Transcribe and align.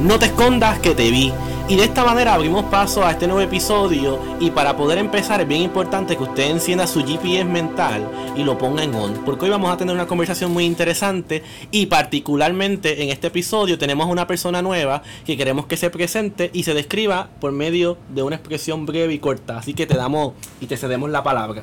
No 0.00 0.18
te 0.18 0.26
escondas 0.26 0.78
que 0.78 0.94
te 0.94 1.10
vi. 1.10 1.30
Y 1.68 1.76
de 1.76 1.84
esta 1.84 2.04
manera 2.04 2.32
abrimos 2.32 2.64
paso 2.64 3.04
a 3.04 3.10
este 3.10 3.26
nuevo 3.26 3.42
episodio 3.42 4.18
y 4.40 4.50
para 4.50 4.76
poder 4.76 4.96
empezar 4.96 5.42
es 5.42 5.46
bien 5.46 5.60
importante 5.60 6.16
que 6.16 6.22
usted 6.22 6.50
encienda 6.50 6.86
su 6.86 7.04
GPS 7.04 7.44
mental 7.44 8.08
y 8.34 8.42
lo 8.42 8.56
ponga 8.56 8.82
en 8.82 8.94
on, 8.94 9.12
porque 9.24 9.44
hoy 9.44 9.50
vamos 9.50 9.70
a 9.70 9.76
tener 9.76 9.94
una 9.94 10.06
conversación 10.06 10.52
muy 10.52 10.64
interesante 10.64 11.44
y 11.70 11.86
particularmente 11.86 13.04
en 13.04 13.10
este 13.10 13.28
episodio 13.28 13.78
tenemos 13.78 14.08
una 14.08 14.26
persona 14.26 14.62
nueva 14.62 15.02
que 15.24 15.36
queremos 15.36 15.66
que 15.66 15.76
se 15.76 15.90
presente 15.90 16.50
y 16.52 16.64
se 16.64 16.74
describa 16.74 17.28
por 17.38 17.52
medio 17.52 17.98
de 18.08 18.22
una 18.24 18.36
expresión 18.36 18.86
breve 18.86 19.14
y 19.14 19.18
corta, 19.18 19.58
así 19.58 19.74
que 19.74 19.86
te 19.86 19.96
damos 19.96 20.32
y 20.60 20.66
te 20.66 20.76
cedemos 20.76 21.10
la 21.10 21.22
palabra. 21.22 21.62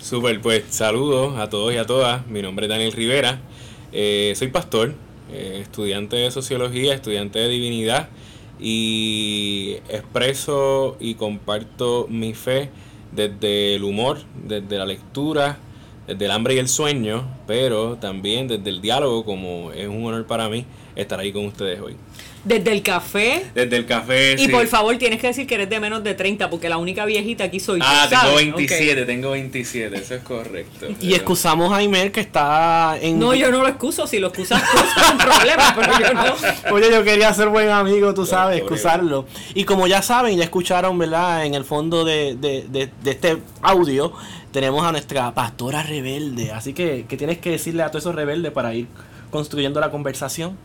Super, 0.00 0.40
pues 0.40 0.64
saludos 0.68 1.38
a 1.38 1.48
todos 1.48 1.72
y 1.72 1.76
a 1.78 1.86
todas, 1.86 2.24
mi 2.28 2.42
nombre 2.42 2.66
es 2.66 2.70
Daniel 2.70 2.92
Rivera, 2.92 3.40
eh, 3.90 4.32
soy 4.36 4.48
pastor, 4.48 4.94
eh, 5.30 5.58
estudiante 5.62 6.16
de 6.16 6.30
sociología, 6.30 6.94
estudiante 6.94 7.38
de 7.38 7.48
divinidad 7.48 8.08
y 8.60 9.76
expreso 9.88 10.96
y 11.00 11.14
comparto 11.14 12.06
mi 12.08 12.34
fe 12.34 12.70
desde 13.12 13.74
el 13.74 13.84
humor, 13.84 14.18
desde 14.46 14.78
la 14.78 14.86
lectura, 14.86 15.58
desde 16.06 16.24
el 16.24 16.30
hambre 16.30 16.54
y 16.54 16.58
el 16.58 16.68
sueño, 16.68 17.28
pero 17.46 17.96
también 17.96 18.48
desde 18.48 18.68
el 18.68 18.80
diálogo, 18.80 19.24
como 19.24 19.72
es 19.72 19.88
un 19.88 20.04
honor 20.04 20.26
para 20.26 20.48
mí 20.48 20.64
estar 20.96 21.18
ahí 21.18 21.32
con 21.32 21.46
ustedes 21.46 21.80
hoy. 21.80 21.96
Desde 22.44 22.72
el 22.72 22.82
café. 22.82 23.46
Desde 23.54 23.76
el 23.76 23.86
café. 23.86 24.34
Y 24.36 24.48
por 24.48 24.66
favor, 24.66 24.98
tienes 24.98 25.20
que 25.20 25.28
decir 25.28 25.46
que 25.46 25.54
eres 25.54 25.70
de 25.70 25.78
menos 25.78 26.02
de 26.02 26.14
30, 26.14 26.50
porque 26.50 26.68
la 26.68 26.76
única 26.76 27.04
viejita 27.04 27.44
aquí 27.44 27.60
soy 27.60 27.78
ah, 27.82 28.08
yo. 28.10 28.16
Ah, 28.16 28.22
tengo 28.36 28.56
27, 28.56 29.04
tengo 29.04 29.30
27, 29.30 29.96
eso 29.96 30.14
es 30.16 30.22
correcto. 30.22 30.88
Y 31.00 31.14
excusamos 31.14 31.72
a 31.72 31.76
Aimer 31.76 32.10
que 32.10 32.20
está 32.20 32.98
en. 33.00 33.20
No, 33.20 33.32
yo 33.32 33.52
no 33.52 33.62
lo 33.62 33.68
excuso, 33.68 34.08
si 34.08 34.18
lo 34.18 34.28
excusas 34.28 34.60
tú, 34.60 34.78
es 35.00 35.10
un 35.10 35.18
problema, 35.18 35.74
pero 35.76 35.92
yo 36.00 36.14
no. 36.14 36.74
Oye, 36.74 36.90
yo 36.90 37.04
quería 37.04 37.32
ser 37.32 37.48
buen 37.48 37.68
amigo, 37.68 38.12
tú 38.12 38.26
sabes, 38.26 38.58
excusarlo. 38.58 39.26
Y 39.54 39.62
como 39.62 39.86
ya 39.86 40.02
saben, 40.02 40.36
ya 40.36 40.42
escucharon, 40.42 40.98
¿verdad? 40.98 41.46
En 41.46 41.54
el 41.54 41.64
fondo 41.64 42.04
de, 42.04 42.34
de, 42.34 42.66
de, 42.68 42.90
de 43.02 43.10
este 43.12 43.38
audio, 43.62 44.12
tenemos 44.52 44.84
a 44.84 44.92
nuestra 44.92 45.32
pastora 45.34 45.82
rebelde. 45.82 46.52
Así 46.52 46.74
que, 46.74 47.06
¿qué 47.08 47.16
tienes 47.16 47.38
que 47.38 47.50
decirle 47.50 47.82
a 47.82 47.88
todos 47.88 48.04
esos 48.04 48.14
rebeldes 48.14 48.52
para 48.52 48.74
ir 48.74 48.86
construyendo 49.30 49.80
la 49.80 49.90
conversación? 49.90 50.56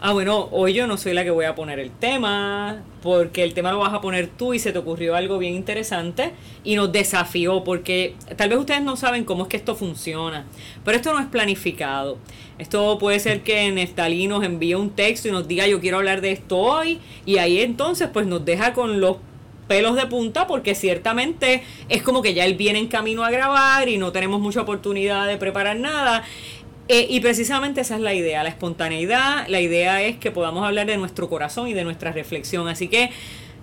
Ah, 0.00 0.12
bueno, 0.12 0.48
hoy 0.50 0.74
yo 0.74 0.86
no 0.86 0.96
soy 0.96 1.14
la 1.14 1.24
que 1.24 1.30
voy 1.30 1.44
a 1.44 1.54
poner 1.54 1.78
el 1.78 1.90
tema, 1.90 2.82
porque 3.02 3.42
el 3.42 3.54
tema 3.54 3.72
lo 3.72 3.78
vas 3.78 3.94
a 3.94 4.00
poner 4.00 4.28
tú 4.28 4.54
y 4.54 4.58
se 4.58 4.72
te 4.72 4.78
ocurrió 4.78 5.14
algo 5.14 5.38
bien 5.38 5.54
interesante 5.54 6.32
y 6.64 6.76
nos 6.76 6.92
desafió, 6.92 7.64
porque 7.64 8.14
tal 8.36 8.48
vez 8.48 8.58
ustedes 8.58 8.82
no 8.82 8.96
saben 8.96 9.24
cómo 9.24 9.44
es 9.44 9.48
que 9.48 9.56
esto 9.56 9.74
funciona, 9.74 10.44
pero 10.84 10.96
esto 10.96 11.12
no 11.12 11.20
es 11.20 11.26
planificado. 11.26 12.18
Esto 12.58 12.98
puede 12.98 13.20
ser 13.20 13.42
que 13.42 13.70
Neftalí 13.70 14.28
nos 14.28 14.42
envíe 14.42 14.74
un 14.74 14.90
texto 14.90 15.28
y 15.28 15.30
nos 15.30 15.46
diga 15.46 15.66
yo 15.66 15.78
quiero 15.80 15.98
hablar 15.98 16.22
de 16.22 16.32
esto 16.32 16.58
hoy 16.58 17.00
y 17.26 17.36
ahí 17.36 17.60
entonces 17.60 18.08
pues 18.10 18.26
nos 18.26 18.44
deja 18.46 18.72
con 18.72 19.00
los 19.00 19.18
pelos 19.68 19.96
de 19.96 20.06
punta 20.06 20.46
porque 20.46 20.74
ciertamente 20.74 21.62
es 21.88 22.02
como 22.02 22.22
que 22.22 22.34
ya 22.34 22.44
él 22.44 22.54
viene 22.54 22.78
en 22.78 22.88
camino 22.88 23.24
a 23.24 23.30
grabar 23.30 23.88
y 23.88 23.98
no 23.98 24.12
tenemos 24.12 24.40
mucha 24.40 24.60
oportunidad 24.62 25.26
de 25.26 25.36
preparar 25.36 25.76
nada 25.76 26.24
eh, 26.88 27.06
y 27.10 27.20
precisamente 27.20 27.80
esa 27.80 27.96
es 27.96 28.00
la 28.00 28.14
idea, 28.14 28.42
la 28.42 28.48
espontaneidad. 28.48 29.48
La 29.48 29.60
idea 29.60 30.02
es 30.02 30.16
que 30.16 30.30
podamos 30.30 30.64
hablar 30.64 30.86
de 30.86 30.96
nuestro 30.96 31.28
corazón 31.28 31.68
y 31.68 31.74
de 31.74 31.84
nuestra 31.84 32.12
reflexión. 32.12 32.68
Así 32.68 32.88
que 32.88 33.10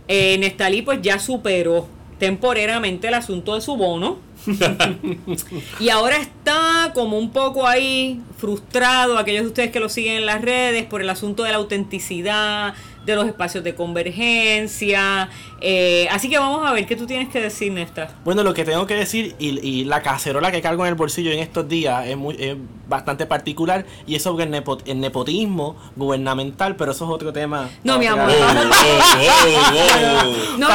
eh, 0.07 0.37
Nestalí 0.39 0.81
pues 0.81 0.99
ya 1.01 1.19
superó 1.19 1.87
temporeramente 2.19 3.07
el 3.07 3.13
asunto 3.13 3.55
de 3.55 3.61
su 3.61 3.77
bono. 3.77 4.17
y 5.79 5.87
ahora 5.87 6.17
está 6.17 6.91
como 6.93 7.17
un 7.17 7.31
poco 7.31 7.65
ahí 7.65 8.19
frustrado, 8.37 9.17
aquellos 9.17 9.43
de 9.43 9.47
ustedes 9.47 9.71
que 9.71 9.79
lo 9.79 9.87
siguen 9.87 10.17
en 10.17 10.25
las 10.25 10.41
redes, 10.41 10.83
por 10.85 11.01
el 11.01 11.09
asunto 11.09 11.43
de 11.43 11.51
la 11.51 11.57
autenticidad, 11.57 12.73
de 13.05 13.15
los 13.15 13.27
espacios 13.27 13.63
de 13.63 13.75
convergencia. 13.75 15.29
Eh, 15.61 16.07
así 16.11 16.29
que 16.29 16.37
vamos 16.37 16.65
a 16.65 16.73
ver 16.73 16.85
qué 16.85 16.95
tú 16.95 17.05
tienes 17.05 17.29
que 17.29 17.41
decir, 17.41 17.71
Néstor. 17.71 18.07
Bueno, 18.23 18.43
lo 18.43 18.53
que 18.53 18.65
tengo 18.65 18.85
que 18.85 18.95
decir, 18.95 19.35
y, 19.39 19.83
la 19.85 20.01
cacerola 20.01 20.51
que 20.51 20.61
cargo 20.61 20.85
en 20.85 20.89
el 20.89 20.95
bolsillo 20.95 21.31
en 21.31 21.39
estos 21.39 21.67
días 21.67 22.07
es, 22.07 22.17
muy, 22.17 22.35
es 22.39 22.55
bastante 22.87 23.25
particular, 23.25 23.85
y 24.07 24.15
es 24.15 24.23
sobre 24.23 24.45
el, 24.45 24.99
nepotismo 24.99 25.75
gubernamental, 25.95 26.75
pero 26.75 26.91
eso 26.91 27.05
es 27.05 27.11
otro 27.11 27.33
tema. 27.33 27.69
No, 27.83 27.97
mi 27.97 28.07
amor. 28.07 28.29
no, 30.57 30.67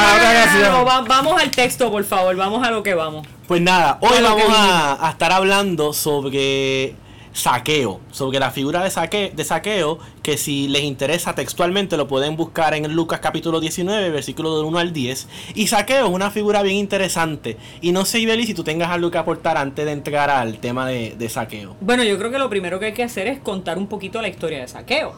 vamos 0.85 1.41
al 1.41 1.51
texto, 1.51 1.91
por 1.91 2.03
favor, 2.03 2.35
vamos 2.35 2.65
a 2.65 2.71
lo 2.71 2.83
que 2.83 2.93
vamos. 2.93 3.27
Pues 3.47 3.61
nada, 3.61 3.97
hoy 4.01 4.21
vamos 4.21 4.43
a 4.49 5.09
estar 5.11 5.31
hablando 5.31 5.93
sobre 5.93 6.95
saqueo, 7.33 7.99
sobre 8.11 8.39
la 8.39 8.51
figura 8.51 8.83
de, 8.83 8.89
saque, 8.89 9.31
de 9.35 9.43
saqueo, 9.43 9.99
que 10.23 10.37
si 10.37 10.67
les 10.67 10.83
interesa 10.83 11.35
textualmente 11.35 11.97
lo 11.97 12.07
pueden 12.07 12.35
buscar 12.35 12.73
en 12.73 12.91
Lucas 12.93 13.19
capítulo 13.19 13.59
19, 13.59 14.09
versículo 14.09 14.57
del 14.57 14.65
1 14.65 14.79
al 14.79 14.93
10. 14.93 15.27
Y 15.55 15.67
saqueo 15.67 16.07
es 16.07 16.11
una 16.11 16.31
figura 16.31 16.61
bien 16.61 16.77
interesante. 16.77 17.57
Y 17.81 17.91
no 17.91 18.05
sé, 18.05 18.19
Ibeli, 18.19 18.45
si 18.45 18.53
tú 18.53 18.63
tengas 18.63 18.89
algo 18.89 19.11
que 19.11 19.17
aportar 19.17 19.57
antes 19.57 19.85
de 19.85 19.91
entrar 19.91 20.29
al 20.29 20.59
tema 20.59 20.87
de, 20.87 21.29
saqueo. 21.29 21.75
Bueno, 21.81 22.03
yo 22.03 22.17
creo 22.17 22.31
que 22.31 22.39
lo 22.39 22.49
primero 22.49 22.79
que 22.79 22.87
hay 22.87 22.93
que 22.93 23.03
hacer 23.03 23.27
es 23.27 23.39
contar 23.39 23.77
un 23.77 23.87
poquito 23.87 24.21
la 24.21 24.27
historia 24.27 24.59
de 24.59 24.67
saqueo. 24.67 25.13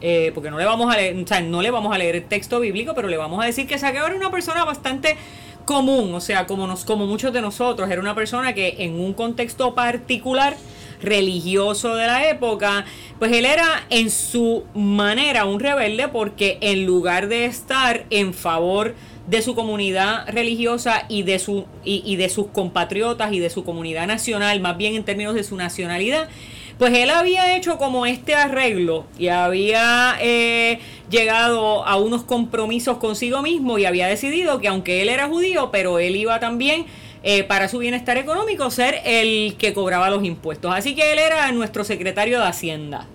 Eh, 0.00 0.32
porque 0.34 0.50
no 0.50 0.58
le 0.58 0.64
vamos 0.64 0.92
a 0.92 0.96
leer, 0.96 1.16
o 1.16 1.26
sea, 1.26 1.40
no 1.40 1.62
le 1.62 1.70
vamos 1.70 1.94
a 1.94 1.98
leer 1.98 2.16
el 2.16 2.24
texto 2.24 2.60
bíblico, 2.60 2.94
pero 2.94 3.08
le 3.08 3.16
vamos 3.16 3.42
a 3.42 3.46
decir 3.46 3.66
que 3.66 3.78
Saqueo 3.78 4.06
era 4.06 4.14
una 4.14 4.30
persona 4.30 4.64
bastante 4.64 5.16
común, 5.64 6.12
o 6.12 6.20
sea, 6.20 6.46
como, 6.46 6.66
nos, 6.66 6.84
como 6.84 7.06
muchos 7.06 7.32
de 7.32 7.40
nosotros, 7.40 7.90
era 7.90 8.00
una 8.00 8.14
persona 8.14 8.52
que 8.52 8.76
en 8.80 9.00
un 9.00 9.14
contexto 9.14 9.74
particular 9.74 10.56
religioso 11.04 11.94
de 11.94 12.06
la 12.06 12.28
época, 12.28 12.84
pues 13.18 13.32
él 13.32 13.44
era 13.44 13.86
en 13.90 14.10
su 14.10 14.64
manera 14.74 15.44
un 15.44 15.60
rebelde 15.60 16.08
porque 16.08 16.58
en 16.60 16.86
lugar 16.86 17.28
de 17.28 17.46
estar 17.46 18.04
en 18.10 18.34
favor 18.34 18.94
de 19.26 19.40
su 19.42 19.54
comunidad 19.54 20.28
religiosa 20.28 21.06
y 21.08 21.22
de, 21.22 21.38
su, 21.38 21.64
y, 21.84 22.16
de 22.16 22.28
sus 22.28 22.48
compatriotas 22.48 23.32
y 23.32 23.38
de 23.38 23.50
su 23.50 23.64
comunidad 23.64 24.06
nacional, 24.06 24.60
más 24.60 24.76
bien 24.76 24.94
en 24.94 25.04
términos 25.04 25.34
de 25.34 25.44
su 25.44 25.56
nacionalidad, 25.56 26.28
pues 26.78 26.92
él 26.94 27.10
había 27.10 27.56
hecho 27.56 27.78
como 27.78 28.04
este 28.04 28.34
arreglo 28.34 29.06
y 29.18 29.28
había 29.28 30.16
eh, 30.20 30.80
llegado 31.08 31.86
a 31.86 31.96
unos 31.96 32.24
compromisos 32.24 32.98
consigo 32.98 33.42
mismo 33.42 33.78
y 33.78 33.84
había 33.84 34.08
decidido 34.08 34.60
que 34.60 34.68
aunque 34.68 35.00
él 35.00 35.08
era 35.08 35.28
judío, 35.28 35.70
pero 35.70 35.98
él 35.98 36.16
iba 36.16 36.40
también 36.40 36.86
eh, 37.26 37.42
para 37.42 37.68
su 37.68 37.78
bienestar 37.78 38.18
económico 38.18 38.70
ser 38.70 39.00
el 39.04 39.56
que 39.56 39.72
cobraba 39.72 40.10
los 40.10 40.24
impuestos. 40.24 40.74
Así 40.74 40.94
que 40.94 41.10
él 41.10 41.18
era 41.18 41.50
nuestro 41.52 41.82
secretario 41.82 42.38
de 42.38 42.46
Hacienda. 42.46 43.08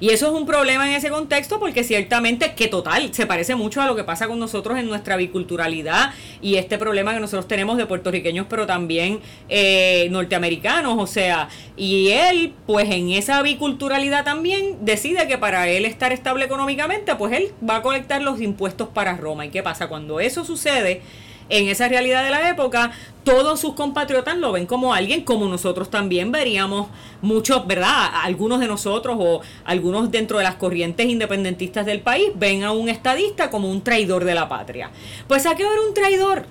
Y 0.00 0.10
eso 0.10 0.26
es 0.26 0.32
un 0.32 0.46
problema 0.46 0.88
en 0.88 0.94
ese 0.94 1.10
contexto 1.10 1.58
porque 1.58 1.84
ciertamente 1.84 2.54
que 2.54 2.68
total 2.68 3.12
se 3.14 3.26
parece 3.26 3.54
mucho 3.54 3.80
a 3.80 3.86
lo 3.86 3.96
que 3.96 4.04
pasa 4.04 4.26
con 4.26 4.38
nosotros 4.38 4.78
en 4.78 4.86
nuestra 4.86 5.16
biculturalidad 5.16 6.12
y 6.42 6.56
este 6.56 6.78
problema 6.78 7.14
que 7.14 7.20
nosotros 7.20 7.48
tenemos 7.48 7.78
de 7.78 7.86
puertorriqueños 7.86 8.46
pero 8.48 8.66
también 8.66 9.20
eh, 9.50 10.08
norteamericanos. 10.10 10.96
O 10.98 11.06
sea, 11.06 11.48
y 11.76 12.08
él 12.08 12.54
pues 12.66 12.90
en 12.90 13.10
esa 13.10 13.42
biculturalidad 13.42 14.24
también 14.24 14.78
decide 14.82 15.28
que 15.28 15.36
para 15.36 15.68
él 15.68 15.84
estar 15.84 16.12
estable 16.12 16.46
económicamente 16.46 17.14
pues 17.16 17.34
él 17.34 17.52
va 17.68 17.76
a 17.76 17.82
colectar 17.82 18.22
los 18.22 18.40
impuestos 18.40 18.88
para 18.88 19.16
Roma. 19.16 19.44
¿Y 19.44 19.50
qué 19.50 19.62
pasa? 19.62 19.88
Cuando 19.88 20.20
eso 20.20 20.44
sucede 20.44 21.02
en 21.48 21.68
esa 21.68 21.88
realidad 21.88 22.24
de 22.24 22.30
la 22.30 22.48
época, 22.48 22.92
todos 23.24 23.60
sus 23.60 23.74
compatriotas 23.74 24.36
lo 24.36 24.52
ven 24.52 24.66
como 24.66 24.94
alguien 24.94 25.22
como 25.22 25.48
nosotros 25.48 25.90
también 25.90 26.30
veríamos 26.30 26.88
muchos, 27.22 27.66
¿verdad? 27.66 28.10
Algunos 28.22 28.60
de 28.60 28.68
nosotros 28.68 29.16
o 29.18 29.40
algunos 29.64 30.10
dentro 30.10 30.38
de 30.38 30.44
las 30.44 30.54
corrientes 30.54 31.06
independentistas 31.06 31.86
del 31.86 32.00
país 32.00 32.28
ven 32.36 32.62
a 32.62 32.72
un 32.72 32.88
estadista 32.88 33.50
como 33.50 33.70
un 33.70 33.82
traidor 33.82 34.24
de 34.24 34.34
la 34.34 34.48
patria. 34.48 34.90
Pues 35.26 35.42
Saqueo 35.42 35.72
era 35.72 35.82
un 35.82 35.94
traidor 35.94 36.46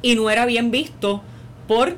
y 0.00 0.14
no 0.14 0.30
era 0.30 0.46
bien 0.46 0.70
visto 0.70 1.22
por 1.66 1.96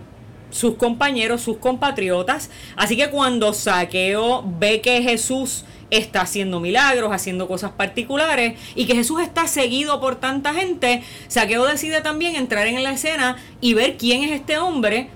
sus 0.51 0.77
compañeros, 0.77 1.43
sus 1.43 1.59
compatriotas. 1.59 2.51
Así 2.77 2.97
que 2.97 3.11
cuando 3.11 3.53
Saqueo 3.53 4.45
ve 4.59 4.81
que 4.81 5.03
Jesús 5.03 5.65
está 5.97 6.23
haciendo 6.23 6.61
milagros, 6.61 7.13
haciendo 7.13 7.49
cosas 7.49 7.73
particulares 7.73 8.59
y 8.75 8.87
que 8.87 8.95
Jesús 8.95 9.21
está 9.23 9.47
seguido 9.47 10.01
por 10.01 10.17
tanta 10.17 10.55
gente, 10.55 11.03
Saqueo 11.29 11.67
decide 11.67 12.01
también 12.01 12.37
entrar 12.37 12.67
en 12.67 12.83
la 12.83 12.93
escena 12.93 13.37
y 13.61 13.75
ver 13.75 13.97
quién 13.97 14.23
es 14.23 14.33
este 14.33 14.59
hombre, 14.59 15.09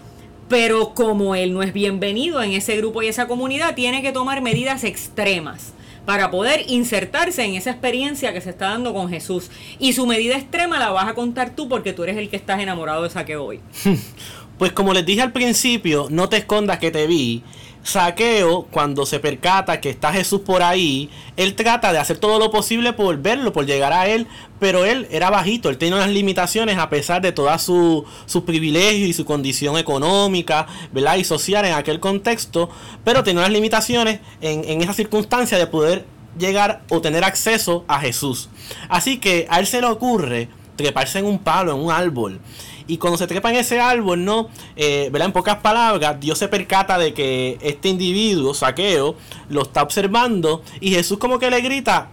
pero 0.49 0.95
como 0.95 1.35
él 1.35 1.53
no 1.53 1.63
es 1.63 1.73
bienvenido 1.73 2.43
en 2.43 2.53
ese 2.53 2.77
grupo 2.77 3.03
y 3.03 3.09
esa 3.09 3.27
comunidad, 3.29 3.75
tiene 3.75 4.03
que 4.03 4.13
tomar 4.13 4.41
medidas 4.41 4.85
extremas 4.85 5.73
para 6.09 6.31
poder 6.31 6.65
insertarse 6.69 7.45
en 7.45 7.55
esa 7.55 7.71
experiencia 7.71 8.33
que 8.33 8.41
se 8.41 8.49
está 8.49 8.71
dando 8.71 8.95
con 8.95 9.11
Jesús. 9.11 9.51
Y 9.79 9.93
su 9.93 10.07
medida 10.07 10.39
extrema 10.39 10.79
la 10.79 10.89
vas 10.89 11.07
a 11.07 11.15
contar 11.15 11.51
tú 11.51 11.69
porque 11.69 11.93
tú 11.93 12.03
eres 12.03 12.17
el 12.17 12.31
que 12.31 12.37
estás 12.37 12.61
enamorado 12.61 13.03
de 13.03 13.11
Saqueo 13.11 13.45
hoy. 13.45 13.61
Pues 14.59 14.73
como 14.73 14.93
les 14.93 15.07
dije 15.07 15.23
al 15.23 15.31
principio, 15.31 16.09
no 16.11 16.29
te 16.29 16.39
escondas 16.39 16.81
que 16.81 16.91
te 16.91 17.07
vi. 17.07 17.45
Saqueo, 17.83 18.65
cuando 18.71 19.07
se 19.07 19.19
percata 19.19 19.81
que 19.81 19.91
está 19.91 20.13
Jesús 20.13 20.43
por 20.43 20.63
ahí, 20.63 21.11
él 21.37 21.55
trata 21.55 21.93
de 21.93 21.99
hacer 21.99 22.19
todo 22.19 22.39
lo 22.39 22.51
posible 22.51 22.93
por 22.93 23.17
verlo, 23.19 23.53
por 23.53 23.67
llegar 23.67 23.93
a 23.93 24.09
él, 24.09 24.27
pero 24.59 24.85
él 24.85 25.07
era 25.11 25.31
bajito, 25.31 25.71
él 25.71 25.79
tenía 25.79 25.97
unas 25.97 26.11
limitaciones 26.11 26.79
a 26.79 26.91
pesar 26.91 27.23
de 27.23 27.33
todos 27.33 27.63
sus 27.63 28.05
su 28.27 28.45
privilegios 28.45 29.09
y 29.09 29.13
su 29.13 29.25
condición 29.25 29.79
económica, 29.79 30.67
¿verdad? 30.93 31.17
Y 31.17 31.25
social 31.25 31.65
en 31.65 31.73
aquel 31.73 32.01
contexto, 32.01 32.69
pero 33.05 33.25
tenía 33.25 33.41
unas 33.41 33.53
limitaciones 33.53 34.21
en, 34.41 34.65
en 34.65 34.83
esa 34.83 34.93
circunstancia 34.93 35.57
de 35.57 35.67
poder 35.67 36.05
llegar 36.39 36.83
o 36.89 37.01
tener 37.01 37.25
acceso 37.25 37.85
a 37.89 38.01
Jesús. 38.01 38.49
Así 38.89 39.19
que 39.19 39.47
a 39.51 39.61
él 39.61 39.67
se 39.67 39.81
le 39.81 39.87
ocurre 39.87 40.49
treparse 40.77 41.19
en 41.19 41.27
un 41.27 41.39
palo, 41.39 41.73
en 41.73 41.81
un 41.81 41.91
árbol. 41.91 42.41
Y 42.89 42.97
cuando 42.97 43.19
se 43.19 43.27
trepa 43.27 43.51
en 43.51 43.57
ese 43.57 43.79
árbol, 43.79 44.25
¿no? 44.25 44.49
Eh, 44.75 45.11
¿verdad? 45.13 45.27
En 45.27 45.33
pocas 45.33 45.59
palabras, 45.59 46.19
Dios 46.19 46.39
se 46.39 46.49
percata 46.49 46.99
de 46.99 47.15
que 47.15 47.59
este 47.61 47.91
individuo, 47.91 48.55
saqueo, 48.55 49.15
lo 49.51 49.63
está 49.63 49.83
observando. 49.83 50.63
Y 50.81 50.91
Jesús 50.91 51.19
como 51.19 51.39
que 51.39 51.51
le 51.51 51.61
grita, 51.61 52.09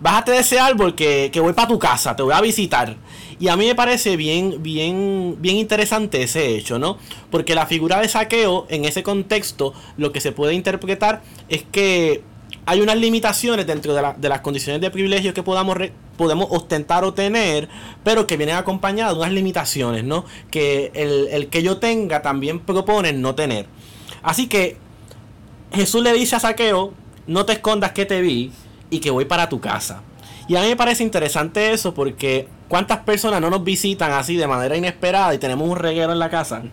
bájate 0.00 0.32
de 0.32 0.38
ese 0.40 0.60
árbol 0.60 0.94
que, 0.94 1.30
que 1.32 1.40
voy 1.40 1.54
para 1.54 1.68
tu 1.68 1.78
casa, 1.78 2.14
te 2.14 2.22
voy 2.22 2.34
a 2.34 2.40
visitar. 2.42 2.96
Y 3.40 3.48
a 3.48 3.56
mí 3.56 3.66
me 3.66 3.74
parece 3.74 4.16
bien, 4.16 4.62
bien, 4.62 5.36
bien 5.38 5.56
interesante 5.56 6.22
ese 6.22 6.56
hecho, 6.56 6.78
¿no? 6.78 6.98
Porque 7.30 7.54
la 7.54 7.66
figura 7.66 8.00
de 8.00 8.08
saqueo, 8.08 8.66
en 8.68 8.84
ese 8.84 9.02
contexto, 9.02 9.72
lo 9.96 10.12
que 10.12 10.20
se 10.20 10.32
puede 10.32 10.54
interpretar 10.54 11.22
es 11.48 11.62
que 11.70 12.22
hay 12.68 12.82
unas 12.82 12.98
limitaciones 12.98 13.66
dentro 13.66 13.94
de, 13.94 14.28
las 14.28 14.40
condiciones 14.42 14.82
de 14.82 14.90
privilegio 14.90 15.32
que 15.32 15.42
podamos, 15.42 15.78
podemos 16.18 16.48
ostentar 16.50 17.02
o 17.02 17.14
tener, 17.14 17.66
pero 18.04 18.26
que 18.26 18.36
vienen 18.36 18.56
acompañadas 18.56 19.14
de 19.14 19.20
unas 19.20 19.32
limitaciones, 19.32 20.04
¿no? 20.04 20.26
Que 20.50 20.92
el, 20.94 21.28
el 21.30 21.48
que 21.48 21.62
yo 21.62 21.78
tenga 21.78 22.20
también 22.20 22.60
propone 22.60 23.14
no 23.14 23.34
tener. 23.34 23.64
Así 24.22 24.48
que 24.48 24.76
Jesús 25.72 26.02
le 26.02 26.12
dice 26.12 26.36
a 26.36 26.40
Saqueo, 26.40 26.92
no 27.26 27.46
te 27.46 27.54
escondas 27.54 27.92
que 27.92 28.04
te 28.04 28.20
vi 28.20 28.52
y 28.90 29.00
que 29.00 29.10
voy 29.10 29.24
para 29.24 29.48
tu 29.48 29.60
casa. 29.60 30.02
Y 30.46 30.56
a 30.56 30.60
mí 30.60 30.68
me 30.68 30.76
parece 30.76 31.02
interesante 31.02 31.72
eso 31.72 31.94
porque 31.94 32.48
cuántas 32.68 32.98
personas 32.98 33.40
no 33.40 33.48
nos 33.48 33.64
visitan 33.64 34.12
así 34.12 34.36
de 34.36 34.46
manera 34.46 34.76
inesperada 34.76 35.32
y 35.32 35.38
tenemos 35.38 35.66
un 35.66 35.76
reguero 35.76 36.12
en 36.12 36.18
la 36.18 36.28
casa. 36.28 36.64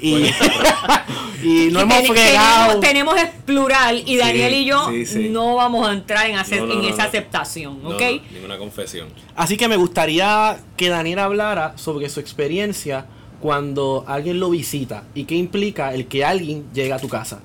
Y, 0.00 0.26
y 1.42 1.68
no 1.70 1.80
hemos 1.80 2.06
fregado. 2.06 2.80
Tenemos, 2.80 2.80
tenemos 2.80 3.16
es 3.16 3.30
plural 3.44 4.02
y 4.04 4.16
Daniel 4.16 4.54
y 4.54 4.64
yo 4.64 4.90
no 5.30 5.56
vamos 5.56 5.88
a 5.88 5.92
entrar 5.92 6.28
en, 6.28 6.36
hacer, 6.36 6.60
en 6.60 6.84
esa 6.84 7.04
aceptación, 7.04 7.84
¿ok? 7.84 8.02
ninguna 8.32 8.58
confesión. 8.58 9.08
Así 9.34 9.56
que 9.56 9.68
me 9.68 9.76
gustaría 9.76 10.58
que 10.76 10.88
Daniel 10.88 11.20
hablara 11.20 11.76
sobre 11.76 12.08
su 12.08 12.20
experiencia 12.20 13.06
cuando 13.40 14.04
alguien 14.06 14.40
lo 14.40 14.50
visita 14.50 15.04
y 15.14 15.24
qué 15.24 15.36
implica 15.36 15.94
el 15.94 16.06
que 16.06 16.24
alguien 16.24 16.66
llegue 16.72 16.92
a 16.92 16.98
tu 16.98 17.08
casa. 17.08 17.40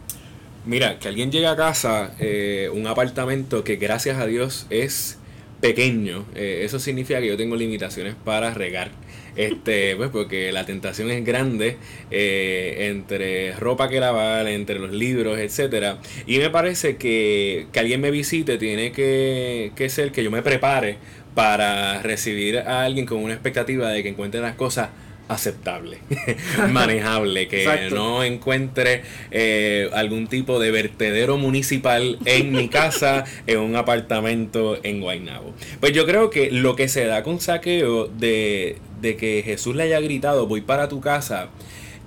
Mira, 0.65 0.97
que 0.97 1.09
alguien 1.09 1.31
llegue 1.31 1.47
a 1.47 1.55
casa, 1.55 2.15
eh, 2.19 2.69
un 2.73 2.87
apartamento 2.87 3.63
que 3.63 3.75
gracias 3.75 4.17
a 4.17 4.25
Dios 4.25 4.65
es 4.69 5.17
pequeño, 5.59 6.25
eh, 6.35 6.61
eso 6.63 6.79
significa 6.79 7.19
que 7.19 7.27
yo 7.27 7.37
tengo 7.37 7.55
limitaciones 7.55 8.15
para 8.15 8.53
regar. 8.53 8.91
Este, 9.35 9.95
pues 9.95 10.09
porque 10.09 10.51
la 10.51 10.65
tentación 10.65 11.09
es 11.09 11.25
grande 11.25 11.77
eh, 12.11 12.89
entre 12.91 13.53
ropa 13.53 13.89
que 13.89 13.99
lavar, 13.99 14.47
entre 14.47 14.79
los 14.79 14.91
libros, 14.91 15.39
etcétera. 15.39 15.97
Y 16.27 16.37
me 16.37 16.49
parece 16.49 16.97
que, 16.97 17.67
que 17.71 17.79
alguien 17.79 18.01
me 18.01 18.11
visite 18.11 18.57
tiene 18.57 18.91
que, 18.91 19.71
que 19.75 19.89
ser 19.89 20.11
que 20.11 20.23
yo 20.23 20.31
me 20.31 20.41
prepare 20.41 20.97
para 21.33 22.01
recibir 22.01 22.59
a 22.59 22.83
alguien 22.83 23.05
con 23.05 23.17
una 23.19 23.33
expectativa 23.33 23.89
de 23.89 24.03
que 24.03 24.09
encuentre 24.09 24.39
las 24.41 24.55
cosas 24.55 24.89
aceptable, 25.27 25.99
manejable, 26.71 27.47
que 27.47 27.89
no 27.91 28.23
encuentre 28.23 29.03
eh, 29.31 29.89
algún 29.93 30.27
tipo 30.27 30.59
de 30.59 30.71
vertedero 30.71 31.37
municipal 31.37 32.19
en 32.25 32.51
mi 32.51 32.67
casa, 32.67 33.23
en 33.47 33.59
un 33.59 33.75
apartamento 33.75 34.77
en 34.83 35.01
Guaynabo. 35.01 35.53
Pues 35.79 35.93
yo 35.93 36.05
creo 36.05 36.29
que 36.29 36.51
lo 36.51 36.75
que 36.75 36.87
se 36.87 37.05
da 37.05 37.23
con 37.23 37.39
saqueo 37.39 38.07
de, 38.07 38.77
de 39.03 39.17
que 39.17 39.43
Jesús 39.43 39.75
le 39.75 39.83
haya 39.83 39.99
gritado, 39.99 40.47
voy 40.47 40.61
para 40.61 40.87
tu 40.87 41.01
casa, 41.01 41.49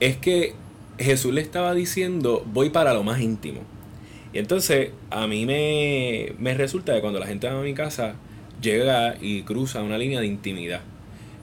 es 0.01 0.17
que 0.17 0.55
Jesús 0.99 1.33
le 1.33 1.43
estaba 1.43 1.75
diciendo, 1.75 2.43
voy 2.47 2.71
para 2.71 2.95
lo 2.95 3.05
más 3.05 3.21
íntimo. 3.21 3.61
Y 4.33 4.39
entonces 4.39 4.91
a 5.11 5.27
mí 5.27 5.47
me, 5.47 6.33
me 6.39 6.55
resulta 6.55 6.95
que 6.95 7.01
cuando 7.03 7.21
la 7.21 7.27
gente 7.27 7.49
va 7.49 7.61
a 7.61 7.63
mi 7.63 7.75
casa, 7.75 8.17
llega 8.63 9.17
y 9.21 9.43
cruza 9.43 9.83
una 9.83 9.99
línea 9.99 10.21
de 10.21 10.27
intimidad. 10.27 10.81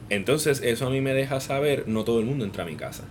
Entonces 0.10 0.62
eso 0.64 0.88
a 0.88 0.90
mí 0.90 1.02
me 1.02 1.14
deja 1.14 1.40
saber, 1.40 1.88
no 1.88 2.04
todo 2.04 2.20
el 2.20 2.26
mundo 2.26 2.46
entra 2.46 2.64
a 2.64 2.68
mi 2.68 2.76
casa. 2.76 3.04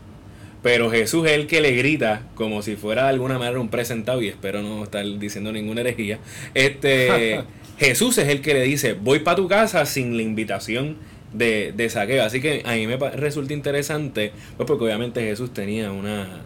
Pero 0.65 0.91
Jesús 0.91 1.27
es 1.27 1.33
el 1.33 1.47
que 1.47 1.61
le 1.61 1.73
grita, 1.73 2.23
como 2.35 2.62
si 2.62 2.75
fuera 2.77 3.05
de 3.05 3.11
alguna 3.11 3.39
manera 3.39 3.61
un 3.61 3.69
presentado, 3.69 4.21
y 4.21 4.29
espero 4.29 4.62
no 4.62 4.83
estar 4.85 5.05
diciendo 5.19 5.53
ninguna 5.53 5.81
herejía. 5.81 6.19
Este, 6.55 7.43
Jesús 7.79 8.19
es 8.19 8.29
el 8.29 8.43
que 8.43 8.55
le 8.55 8.62
dice, 8.62 8.94
voy 8.94 9.21
para 9.21 9.37
tu 9.37 9.49
casa 9.49 9.87
sin 9.87 10.17
la 10.17 10.23
invitación 10.23 10.97
de, 11.32 11.73
de 11.73 11.88
saqueo. 11.90 12.25
Así 12.25 12.40
que 12.40 12.62
a 12.64 12.73
mí 12.73 12.87
me 12.87 12.96
resulta 12.96 13.52
interesante, 13.52 14.32
pues 14.56 14.67
porque 14.67 14.84
obviamente 14.84 15.20
Jesús 15.23 15.52
tenía 15.52 15.93
una, 15.93 16.43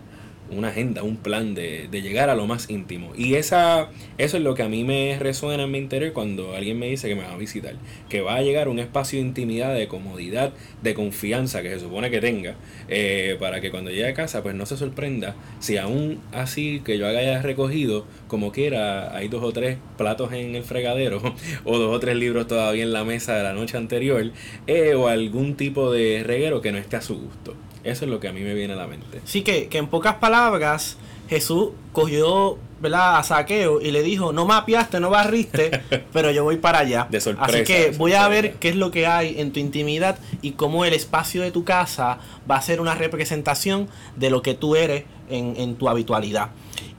una 0.50 0.68
agenda, 0.68 1.02
un 1.02 1.16
plan 1.16 1.54
de, 1.54 1.88
de, 1.90 2.02
llegar 2.02 2.30
a 2.30 2.34
lo 2.34 2.46
más 2.46 2.70
íntimo. 2.70 3.12
Y 3.16 3.34
esa, 3.34 3.88
eso 4.18 4.36
es 4.36 4.42
lo 4.42 4.54
que 4.54 4.62
a 4.62 4.68
mí 4.68 4.84
me 4.84 5.18
resuena 5.18 5.64
en 5.64 5.70
mi 5.70 5.78
interior 5.78 6.12
cuando 6.12 6.54
alguien 6.54 6.78
me 6.78 6.86
dice 6.86 7.08
que 7.08 7.14
me 7.14 7.22
va 7.22 7.32
a 7.32 7.36
visitar. 7.36 7.74
Que 8.08 8.20
va 8.20 8.36
a 8.36 8.42
llegar 8.42 8.68
un 8.68 8.78
espacio 8.78 9.18
de 9.18 9.26
intimidad, 9.26 9.74
de 9.74 9.88
comodidad, 9.88 10.52
de 10.82 10.94
confianza 10.94 11.62
que 11.62 11.70
se 11.70 11.80
supone 11.80 12.10
que 12.10 12.20
tenga. 12.20 12.56
Eh, 12.88 13.36
para 13.40 13.60
que 13.60 13.70
cuando 13.70 13.90
llegue 13.90 14.08
a 14.08 14.14
casa 14.14 14.42
pues 14.42 14.54
no 14.54 14.66
se 14.66 14.76
sorprenda 14.76 15.34
si 15.58 15.76
aún 15.76 16.20
así 16.32 16.82
que 16.84 16.98
yo 16.98 17.06
haya 17.06 17.42
recogido 17.42 18.06
como 18.28 18.52
quiera 18.52 19.16
hay 19.16 19.28
dos 19.28 19.42
o 19.42 19.52
tres 19.52 19.78
platos 19.96 20.32
en 20.32 20.54
el 20.54 20.62
fregadero 20.62 21.20
o 21.64 21.78
dos 21.78 21.96
o 21.96 22.00
tres 22.00 22.16
libros 22.16 22.46
todavía 22.46 22.84
en 22.84 22.92
la 22.92 23.04
mesa 23.04 23.34
de 23.36 23.42
la 23.42 23.52
noche 23.52 23.76
anterior 23.76 24.30
eh, 24.66 24.94
o 24.94 25.08
algún 25.08 25.56
tipo 25.56 25.90
de 25.90 26.22
reguero 26.24 26.60
que 26.60 26.72
no 26.72 26.78
esté 26.78 26.96
a 26.96 27.02
su 27.02 27.18
gusto. 27.18 27.54
Eso 27.86 28.04
es 28.04 28.10
lo 28.10 28.20
que 28.20 28.28
a 28.28 28.32
mí 28.32 28.40
me 28.40 28.54
viene 28.54 28.74
a 28.74 28.76
la 28.76 28.86
mente. 28.86 29.20
Sí, 29.24 29.42
que, 29.42 29.68
que 29.68 29.78
en 29.78 29.86
pocas 29.86 30.16
palabras, 30.16 30.96
Jesús 31.28 31.70
cogió 31.92 32.58
¿verdad? 32.80 33.18
a 33.18 33.22
Saqueo 33.22 33.80
y 33.80 33.90
le 33.90 34.02
dijo, 34.02 34.32
no 34.32 34.44
mapeaste, 34.44 35.00
no 35.00 35.10
barriste, 35.10 35.82
pero 36.12 36.30
yo 36.30 36.44
voy 36.44 36.56
para 36.56 36.80
allá. 36.80 37.06
De 37.10 37.20
sorpresa. 37.20 37.50
Así 37.50 37.64
que 37.64 37.92
voy 37.96 38.12
a 38.12 38.26
ver 38.28 38.54
qué 38.54 38.68
es 38.68 38.76
lo 38.76 38.90
que 38.90 39.06
hay 39.06 39.40
en 39.40 39.52
tu 39.52 39.60
intimidad 39.60 40.18
y 40.42 40.52
cómo 40.52 40.84
el 40.84 40.92
espacio 40.92 41.42
de 41.42 41.50
tu 41.50 41.64
casa 41.64 42.18
va 42.50 42.56
a 42.56 42.62
ser 42.62 42.80
una 42.80 42.94
representación 42.94 43.88
de 44.16 44.30
lo 44.30 44.42
que 44.42 44.54
tú 44.54 44.76
eres 44.76 45.04
en, 45.28 45.54
en 45.56 45.76
tu 45.76 45.88
habitualidad. 45.88 46.50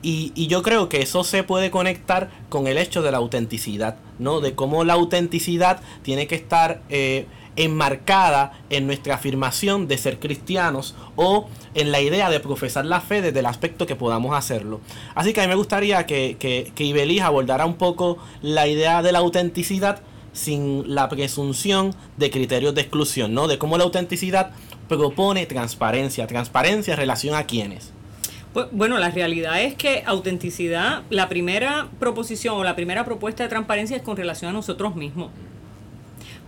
Y, 0.03 0.32
y, 0.36 0.48
yo 0.48 0.62
creo 0.62 0.89
que 0.89 1.01
eso 1.01 1.24
se 1.24 1.44
puede 1.44 1.72
conectar 1.72 2.29
con 2.50 2.67
el 2.67 2.77
hecho 2.77 3.01
de 3.01 3.12
la 3.12 3.17
autenticidad, 3.17 3.98
¿no? 4.20 4.41
De 4.41 4.53
cómo 4.53 4.84
la 4.84 4.94
autenticidad 4.94 5.82
tiene 6.03 6.27
que 6.27 6.36
estar... 6.36 6.82
Eh, 6.89 7.25
enmarcada 7.58 8.54
en 8.70 8.88
nuestra 8.88 9.16
afirmación 9.16 9.88
de 9.88 9.98
ser 9.98 10.20
cristianos 10.20 10.96
o 11.16 11.50
en 11.74 11.92
la 11.92 12.00
idea 12.00 12.30
de 12.30 12.40
profesar 12.40 12.86
la 12.86 13.02
fe 13.02 13.22
desde 13.22 13.40
el 13.40 13.46
aspecto 13.46 13.86
que 13.86 13.96
podamos 13.96 14.36
hacerlo. 14.36 14.80
Así 15.16 15.34
que 15.34 15.42
a 15.42 15.44
mí 15.44 15.50
me 15.50 15.56
gustaría 15.56 16.06
que, 16.06 16.38
que, 16.40 16.72
que 16.74 17.22
abordara 17.22 17.66
un 17.66 17.76
poco 17.76 18.18
la 18.42 18.68
idea 18.68 19.02
de 19.02 19.12
la 19.12 19.20
autenticidad 19.20 20.02
sin 20.34 20.94
la 20.94 21.10
presunción 21.10 21.96
de 22.16 22.30
criterios 22.30 22.76
de 22.76 22.82
exclusión, 22.82 23.34
¿no? 23.34 23.48
De 23.48 23.58
cómo 23.58 23.78
la 23.78 23.84
autenticidad 23.84 24.52
propone 24.88 25.48
transparencia, 25.48 26.28
transparencia 26.28 26.94
en 26.94 27.00
relación 27.00 27.36
a 27.36 27.46
quiénes. 27.46 27.92
Pues, 28.54 28.68
bueno, 28.72 29.00
la 29.00 29.10
realidad 29.10 29.62
es 29.62 29.74
que 29.74 30.04
autenticidad, 30.06 31.04
la 31.10 31.28
primera 31.28 31.90
proposición 32.00 32.56
o 32.56 32.64
la 32.64 32.76
primera 32.76 33.04
propuesta 33.04 33.44
de 33.44 33.50
transparencia 33.50 33.98
es 33.98 34.04
con 34.04 34.16
relación 34.16 34.50
a 34.52 34.54
nosotros 34.54 34.96
mismos 34.96 35.32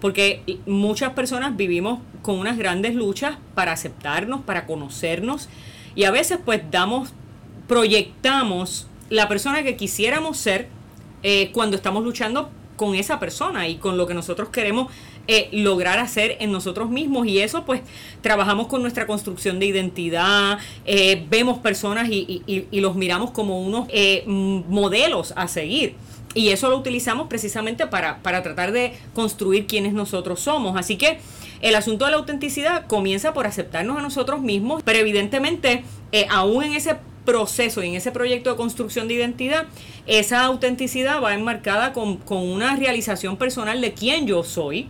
porque 0.01 0.41
muchas 0.65 1.13
personas 1.13 1.55
vivimos 1.57 1.99
con 2.21 2.39
unas 2.39 2.57
grandes 2.57 2.95
luchas 2.95 3.37
para 3.55 3.71
aceptarnos, 3.71 4.41
para 4.41 4.65
conocernos 4.65 5.49
y 5.95 6.03
a 6.03 6.11
veces 6.11 6.39
pues 6.43 6.61
damos, 6.71 7.13
proyectamos 7.67 8.87
la 9.09 9.27
persona 9.27 9.63
que 9.63 9.75
quisiéramos 9.75 10.37
ser 10.37 10.67
eh, 11.23 11.51
cuando 11.51 11.75
estamos 11.75 12.03
luchando 12.03 12.49
con 12.75 12.95
esa 12.95 13.19
persona 13.19 13.67
y 13.67 13.75
con 13.75 13.97
lo 13.97 14.07
que 14.07 14.13
nosotros 14.13 14.49
queremos 14.49 14.91
eh, 15.27 15.49
lograr 15.51 15.99
hacer 15.99 16.37
en 16.39 16.51
nosotros 16.51 16.89
mismos 16.89 17.27
y 17.27 17.39
eso 17.39 17.65
pues 17.65 17.81
trabajamos 18.21 18.67
con 18.67 18.81
nuestra 18.81 19.05
construcción 19.05 19.59
de 19.59 19.65
identidad, 19.65 20.59
eh, 20.85 21.25
vemos 21.29 21.57
personas 21.59 22.07
y, 22.09 22.41
y, 22.47 22.67
y, 22.71 22.79
los 22.79 22.95
miramos 22.95 23.31
como 23.31 23.61
unos 23.61 23.87
modelos 24.25 25.33
a 25.35 25.47
seguir. 25.47 25.95
Y 26.39 26.51
eso 26.51 26.69
lo 26.69 26.77
utilizamos 26.77 27.27
precisamente 27.27 27.85
para, 27.85 28.19
para 28.19 28.41
tratar 28.41 28.71
de 28.71 28.93
construir 29.13 29.67
quienes 29.67 29.91
nosotros 29.91 30.39
somos. 30.39 30.77
Así 30.77 30.95
que 30.95 31.19
el 31.59 31.75
asunto 31.75 32.05
de 32.05 32.11
la 32.11 32.17
autenticidad 32.17 32.87
comienza 32.87 33.33
por 33.33 33.45
aceptarnos 33.45 33.97
a 33.97 34.01
nosotros 34.01 34.41
mismos, 34.41 34.81
pero 34.85 34.99
evidentemente, 34.99 35.83
eh, 36.13 36.27
aún 36.29 36.63
en 36.63 36.75
ese 36.75 36.95
proceso 37.25 37.83
y 37.83 37.89
en 37.89 37.95
ese 37.95 38.13
proyecto 38.13 38.51
de 38.51 38.55
construcción 38.55 39.09
de 39.09 39.15
identidad, 39.15 39.65
esa 40.07 40.45
autenticidad 40.45 41.21
va 41.21 41.33
enmarcada 41.33 41.91
con, 41.91 42.15
con 42.15 42.37
una 42.37 42.77
realización 42.77 43.35
personal 43.35 43.81
de 43.81 43.91
quién 43.91 44.25
yo 44.25 44.45
soy, 44.45 44.87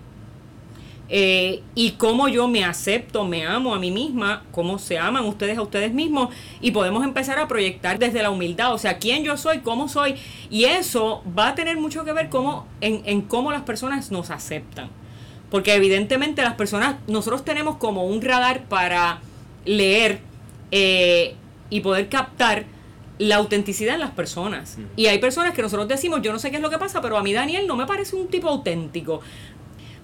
eh, 1.10 1.64
y 1.74 1.92
cómo 1.92 2.28
yo 2.28 2.48
me 2.48 2.64
acepto, 2.64 3.26
me 3.26 3.46
amo 3.46 3.74
a 3.74 3.80
mí 3.80 3.90
misma, 3.90 4.44
cómo 4.52 4.78
se 4.78 5.00
aman 5.00 5.26
ustedes 5.26 5.58
a 5.58 5.62
ustedes 5.62 5.92
mismos 5.92 6.30
y 6.62 6.72
podemos 6.72 7.04
empezar 7.04 7.40
a 7.40 7.48
proyectar 7.48 7.98
desde 7.98 8.22
la 8.22 8.30
humildad, 8.30 8.74
o 8.74 8.78
sea, 8.78 9.00
quién 9.00 9.24
yo 9.24 9.36
soy, 9.36 9.60
cómo 9.60 9.90
soy 9.90 10.16
y 10.50 10.66
eso 10.66 11.24
va 11.38 11.50
a 11.50 11.56
tener 11.56 11.78
mucho 11.78 12.06
que 12.06 12.14
ver 12.14 12.30
cómo, 12.30 12.68
en, 12.82 13.02
en 13.06 13.22
cómo 13.22 13.52
las 13.52 13.64
personas 13.64 14.12
nos 14.12 14.30
aceptan. 14.30 14.90
Porque 15.50 15.74
evidentemente 15.74 16.44
las 16.44 16.54
personas, 16.54 16.98
nosotros 17.08 17.44
tenemos 17.44 17.78
como 17.78 18.06
un 18.06 18.22
radar 18.22 18.66
para 18.66 19.20
leer 19.66 20.20
eh, 20.72 21.36
y 21.72 21.80
poder 21.82 22.08
captar 22.10 22.66
la 23.18 23.36
autenticidad 23.36 23.96
en 23.96 24.02
las 24.02 24.12
personas. 24.12 24.78
Y 24.96 25.08
hay 25.08 25.18
personas 25.18 25.54
que 25.54 25.62
nosotros 25.62 25.88
decimos, 25.88 26.22
yo 26.22 26.32
no 26.32 26.40
sé 26.40 26.52
qué 26.52 26.58
es 26.58 26.62
lo 26.62 26.70
que 26.70 26.78
pasa, 26.78 27.02
pero 27.02 27.18
a 27.18 27.24
mí 27.24 27.34
Daniel 27.34 27.68
no 27.68 27.76
me 27.76 27.86
parece 27.86 28.16
un 28.16 28.28
tipo 28.28 28.48
auténtico 28.48 29.22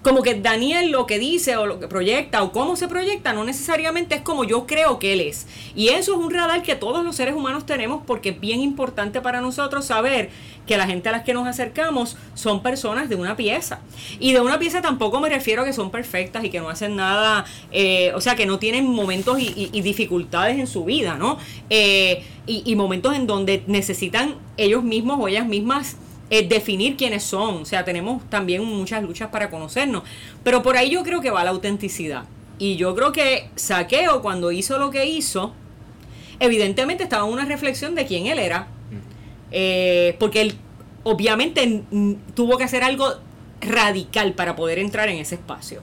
como 0.06 0.22
que 0.22 0.36
Daniel 0.36 0.92
lo 0.92 1.04
que 1.04 1.18
dice 1.18 1.56
o 1.56 1.66
lo 1.66 1.80
que 1.80 1.88
proyecta 1.88 2.44
o 2.44 2.52
cómo 2.52 2.76
se 2.76 2.86
proyecta 2.86 3.32
no 3.32 3.42
necesariamente 3.42 4.14
es 4.14 4.20
como 4.20 4.44
yo 4.44 4.64
creo 4.64 5.00
que 5.00 5.14
él 5.14 5.20
es. 5.20 5.48
Y 5.74 5.88
eso 5.88 6.12
es 6.12 6.18
un 6.20 6.32
radar 6.32 6.62
que 6.62 6.76
todos 6.76 7.04
los 7.04 7.16
seres 7.16 7.34
humanos 7.34 7.66
tenemos 7.66 8.04
porque 8.06 8.28
es 8.28 8.38
bien 8.38 8.60
importante 8.60 9.20
para 9.20 9.40
nosotros 9.40 9.84
saber 9.84 10.30
que 10.64 10.76
la 10.76 10.86
gente 10.86 11.08
a 11.08 11.12
las 11.12 11.24
que 11.24 11.34
nos 11.34 11.48
acercamos 11.48 12.16
son 12.34 12.62
personas 12.62 13.08
de 13.08 13.16
una 13.16 13.34
pieza. 13.34 13.80
Y 14.20 14.32
de 14.32 14.40
una 14.40 14.60
pieza 14.60 14.80
tampoco 14.80 15.18
me 15.18 15.28
refiero 15.28 15.62
a 15.62 15.64
que 15.64 15.72
son 15.72 15.90
perfectas 15.90 16.44
y 16.44 16.50
que 16.50 16.60
no 16.60 16.68
hacen 16.68 16.94
nada, 16.94 17.44
eh, 17.72 18.12
o 18.14 18.20
sea, 18.20 18.36
que 18.36 18.46
no 18.46 18.60
tienen 18.60 18.88
momentos 18.88 19.40
y, 19.40 19.80
dificultades 19.80 20.56
en 20.60 20.68
su 20.68 20.84
vida, 20.84 21.16
¿no? 21.16 21.36
Eh, 21.68 22.22
y, 22.46 22.62
y 22.64 22.76
momentos 22.76 23.16
en 23.16 23.26
donde 23.26 23.64
necesitan 23.66 24.36
ellos 24.56 24.84
mismos 24.84 25.18
o 25.20 25.26
ellas 25.26 25.48
mismas 25.48 25.96
es 26.30 26.48
definir 26.48 26.96
quiénes 26.96 27.22
son. 27.22 27.62
O 27.62 27.64
sea, 27.64 27.84
tenemos 27.84 28.28
también 28.28 28.64
muchas 28.64 29.02
luchas 29.02 29.30
para 29.30 29.50
conocernos. 29.50 30.02
Pero 30.42 30.62
por 30.62 30.76
ahí 30.76 30.90
yo 30.90 31.02
creo 31.02 31.20
que 31.20 31.30
va 31.30 31.44
la 31.44 31.50
autenticidad. 31.50 32.24
Y 32.58 32.76
yo 32.76 32.94
creo 32.94 33.12
que 33.12 33.50
Saqueo, 33.54 34.22
cuando 34.22 34.50
hizo 34.52 34.78
lo 34.78 34.90
que 34.90 35.06
hizo, 35.06 35.52
evidentemente 36.40 37.04
estaba 37.04 37.26
en 37.26 37.32
una 37.32 37.44
reflexión 37.44 37.94
de 37.94 38.06
quién 38.06 38.26
él 38.26 38.38
era. 38.38 38.68
Eh, 39.52 40.16
porque 40.18 40.40
él 40.40 40.54
obviamente 41.04 41.82
tuvo 42.34 42.58
que 42.58 42.64
hacer 42.64 42.82
algo 42.82 43.14
radical 43.60 44.32
para 44.34 44.56
poder 44.56 44.78
entrar 44.78 45.08
en 45.08 45.18
ese 45.18 45.36
espacio. 45.36 45.82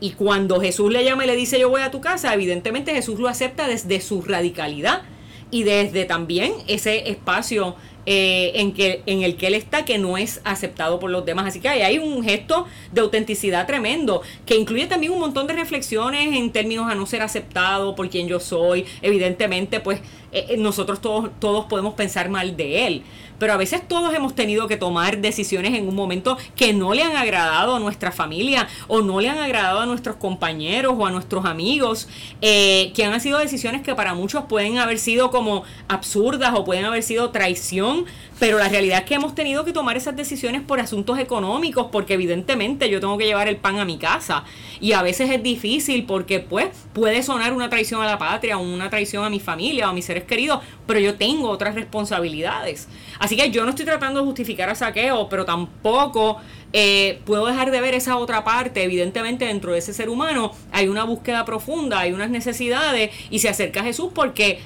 Y 0.00 0.12
cuando 0.12 0.60
Jesús 0.60 0.92
le 0.92 1.04
llama 1.04 1.24
y 1.24 1.26
le 1.26 1.36
dice 1.36 1.58
yo 1.58 1.68
voy 1.70 1.82
a 1.82 1.90
tu 1.90 2.00
casa, 2.00 2.32
evidentemente 2.34 2.94
Jesús 2.94 3.18
lo 3.18 3.28
acepta 3.28 3.66
desde 3.66 4.00
su 4.00 4.22
radicalidad 4.22 5.02
y 5.50 5.62
desde 5.64 6.04
también 6.04 6.52
ese 6.68 7.10
espacio 7.10 7.74
eh, 8.10 8.52
en, 8.54 8.72
que, 8.72 9.02
en 9.04 9.22
el 9.22 9.36
que 9.36 9.48
él 9.48 9.54
está 9.54 9.84
que 9.84 9.98
no 9.98 10.16
es 10.16 10.40
aceptado 10.44 10.98
por 10.98 11.10
los 11.10 11.26
demás. 11.26 11.46
Así 11.46 11.60
que 11.60 11.68
hay 11.68 11.98
un 11.98 12.24
gesto 12.24 12.66
de 12.90 13.02
autenticidad 13.02 13.66
tremendo, 13.66 14.22
que 14.46 14.56
incluye 14.56 14.86
también 14.86 15.12
un 15.12 15.20
montón 15.20 15.46
de 15.46 15.52
reflexiones 15.52 16.34
en 16.34 16.50
términos 16.50 16.90
a 16.90 16.94
no 16.94 17.04
ser 17.04 17.20
aceptado 17.20 17.94
por 17.94 18.08
quien 18.08 18.26
yo 18.26 18.40
soy. 18.40 18.86
Evidentemente, 19.02 19.80
pues 19.80 20.00
eh, 20.32 20.46
eh, 20.50 20.56
nosotros 20.56 21.00
todos, 21.00 21.30
todos 21.40 21.66
podemos 21.66 21.94
pensar 21.94 22.28
mal 22.28 22.56
de 22.56 22.86
él. 22.86 23.02
Pero 23.38 23.52
a 23.52 23.56
veces 23.56 23.86
todos 23.86 24.12
hemos 24.14 24.34
tenido 24.34 24.66
que 24.66 24.76
tomar 24.76 25.18
decisiones 25.18 25.74
en 25.74 25.88
un 25.88 25.94
momento 25.94 26.36
que 26.56 26.72
no 26.72 26.92
le 26.92 27.02
han 27.02 27.16
agradado 27.16 27.76
a 27.76 27.78
nuestra 27.78 28.10
familia 28.10 28.66
o 28.88 29.00
no 29.00 29.20
le 29.20 29.28
han 29.28 29.38
agradado 29.38 29.80
a 29.80 29.86
nuestros 29.86 30.16
compañeros 30.16 30.94
o 30.98 31.06
a 31.06 31.10
nuestros 31.10 31.44
amigos, 31.44 32.08
eh, 32.40 32.92
que 32.94 33.04
han 33.04 33.20
sido 33.20 33.38
decisiones 33.38 33.82
que 33.82 33.94
para 33.94 34.14
muchos 34.14 34.44
pueden 34.44 34.78
haber 34.78 34.98
sido 34.98 35.30
como 35.30 35.62
absurdas 35.86 36.52
o 36.54 36.64
pueden 36.64 36.84
haber 36.84 37.02
sido 37.02 37.30
traición, 37.30 38.06
pero 38.38 38.58
la 38.58 38.68
realidad 38.68 39.00
es 39.00 39.04
que 39.04 39.14
hemos 39.14 39.34
tenido 39.34 39.64
que 39.64 39.72
tomar 39.72 39.96
esas 39.96 40.14
decisiones 40.14 40.62
por 40.62 40.80
asuntos 40.80 41.18
económicos, 41.18 41.88
porque 41.90 42.14
evidentemente 42.14 42.88
yo 42.88 43.00
tengo 43.00 43.18
que 43.18 43.26
llevar 43.26 43.48
el 43.48 43.56
pan 43.56 43.78
a 43.78 43.84
mi 43.84 43.98
casa. 43.98 44.44
Y 44.80 44.92
a 44.92 45.02
veces 45.02 45.30
es 45.30 45.42
difícil 45.42 46.04
porque 46.04 46.40
pues 46.40 46.68
puede 46.92 47.22
sonar 47.22 47.52
una 47.52 47.68
traición 47.68 48.02
a 48.02 48.06
la 48.06 48.18
patria 48.18 48.58
una 48.58 48.90
traición 48.90 49.24
a 49.24 49.30
mi 49.30 49.40
familia 49.40 49.86
o 49.86 49.90
a 49.90 49.92
mis 49.92 50.04
seres 50.04 50.24
queridos, 50.24 50.60
pero 50.86 51.00
yo 51.00 51.16
tengo 51.16 51.48
otras 51.48 51.74
responsabilidades. 51.74 52.88
Así 53.18 53.36
que 53.36 53.50
yo 53.50 53.64
no 53.64 53.70
estoy 53.70 53.84
tratando 53.84 54.20
de 54.20 54.26
justificar 54.26 54.70
a 54.70 54.74
saqueo, 54.74 55.28
pero 55.28 55.44
tampoco 55.44 56.38
eh, 56.72 57.20
puedo 57.24 57.46
dejar 57.46 57.70
de 57.70 57.80
ver 57.80 57.94
esa 57.94 58.16
otra 58.16 58.44
parte. 58.44 58.82
Evidentemente 58.82 59.46
dentro 59.46 59.72
de 59.72 59.78
ese 59.78 59.92
ser 59.92 60.08
humano 60.08 60.52
hay 60.72 60.88
una 60.88 61.04
búsqueda 61.04 61.44
profunda, 61.44 62.00
hay 62.00 62.12
unas 62.12 62.30
necesidades 62.30 63.10
y 63.30 63.40
se 63.40 63.48
acerca 63.48 63.80
a 63.80 63.84
Jesús 63.84 64.10
porque 64.14 64.60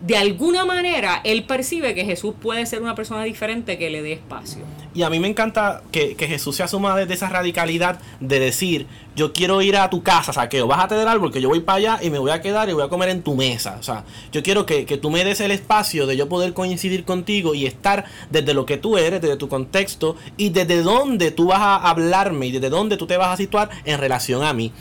de 0.00 0.16
alguna 0.16 0.64
manera 0.64 1.20
él 1.24 1.44
percibe 1.44 1.94
que 1.94 2.04
Jesús 2.04 2.34
puede 2.40 2.66
ser 2.66 2.82
una 2.82 2.94
persona 2.94 3.24
diferente 3.24 3.78
que 3.78 3.90
le 3.90 4.02
dé 4.02 4.12
espacio. 4.12 4.62
Y 4.94 5.02
a 5.02 5.10
mí 5.10 5.20
me 5.20 5.28
encanta 5.28 5.82
que, 5.92 6.16
Jesús 6.18 6.56
se 6.56 6.62
asuma 6.62 6.96
desde 6.96 7.14
esa 7.14 7.28
radicalidad 7.28 7.98
de 8.20 8.38
decir, 8.40 8.86
yo 9.14 9.34
quiero 9.34 9.60
ir 9.60 9.76
a 9.76 9.90
tu 9.90 10.02
casa, 10.02 10.32
saqueo, 10.32 10.66
bájate 10.66 10.94
del 10.94 11.06
árbol, 11.06 11.30
que 11.30 11.42
yo 11.42 11.50
voy 11.50 11.60
para 11.60 11.76
allá 11.76 11.98
y 12.02 12.08
me 12.08 12.18
voy 12.18 12.30
a 12.30 12.40
quedar 12.40 12.70
y 12.70 12.72
voy 12.72 12.82
a 12.82 12.88
comer 12.88 13.10
en 13.10 13.22
tu 13.22 13.34
mesa. 13.34 13.76
O 13.78 13.82
sea, 13.82 14.04
yo 14.32 14.42
quiero 14.42 14.64
que, 14.64 14.86
que 14.86 14.96
tú 14.96 15.10
me 15.10 15.22
des 15.22 15.40
el 15.40 15.50
espacio 15.50 16.06
de 16.06 16.16
yo 16.16 16.30
poder 16.30 16.54
coincidir 16.54 17.04
contigo 17.04 17.54
y 17.54 17.66
estar 17.66 18.06
desde 18.30 18.54
lo 18.54 18.64
que 18.64 18.78
tú 18.78 18.96
eres, 18.96 19.20
desde 19.20 19.36
tu 19.36 19.48
contexto 19.48 20.16
y 20.38 20.48
desde 20.48 20.82
dónde 20.82 21.30
tú 21.30 21.48
vas 21.48 21.60
a 21.60 21.76
hablarme 21.76 22.46
y 22.46 22.52
desde 22.52 22.70
dónde 22.70 22.96
tú 22.96 23.06
te 23.06 23.18
vas 23.18 23.28
a 23.28 23.36
situar 23.36 23.68
en 23.84 23.98
relación 23.98 24.44
a 24.44 24.54
mí. 24.54 24.72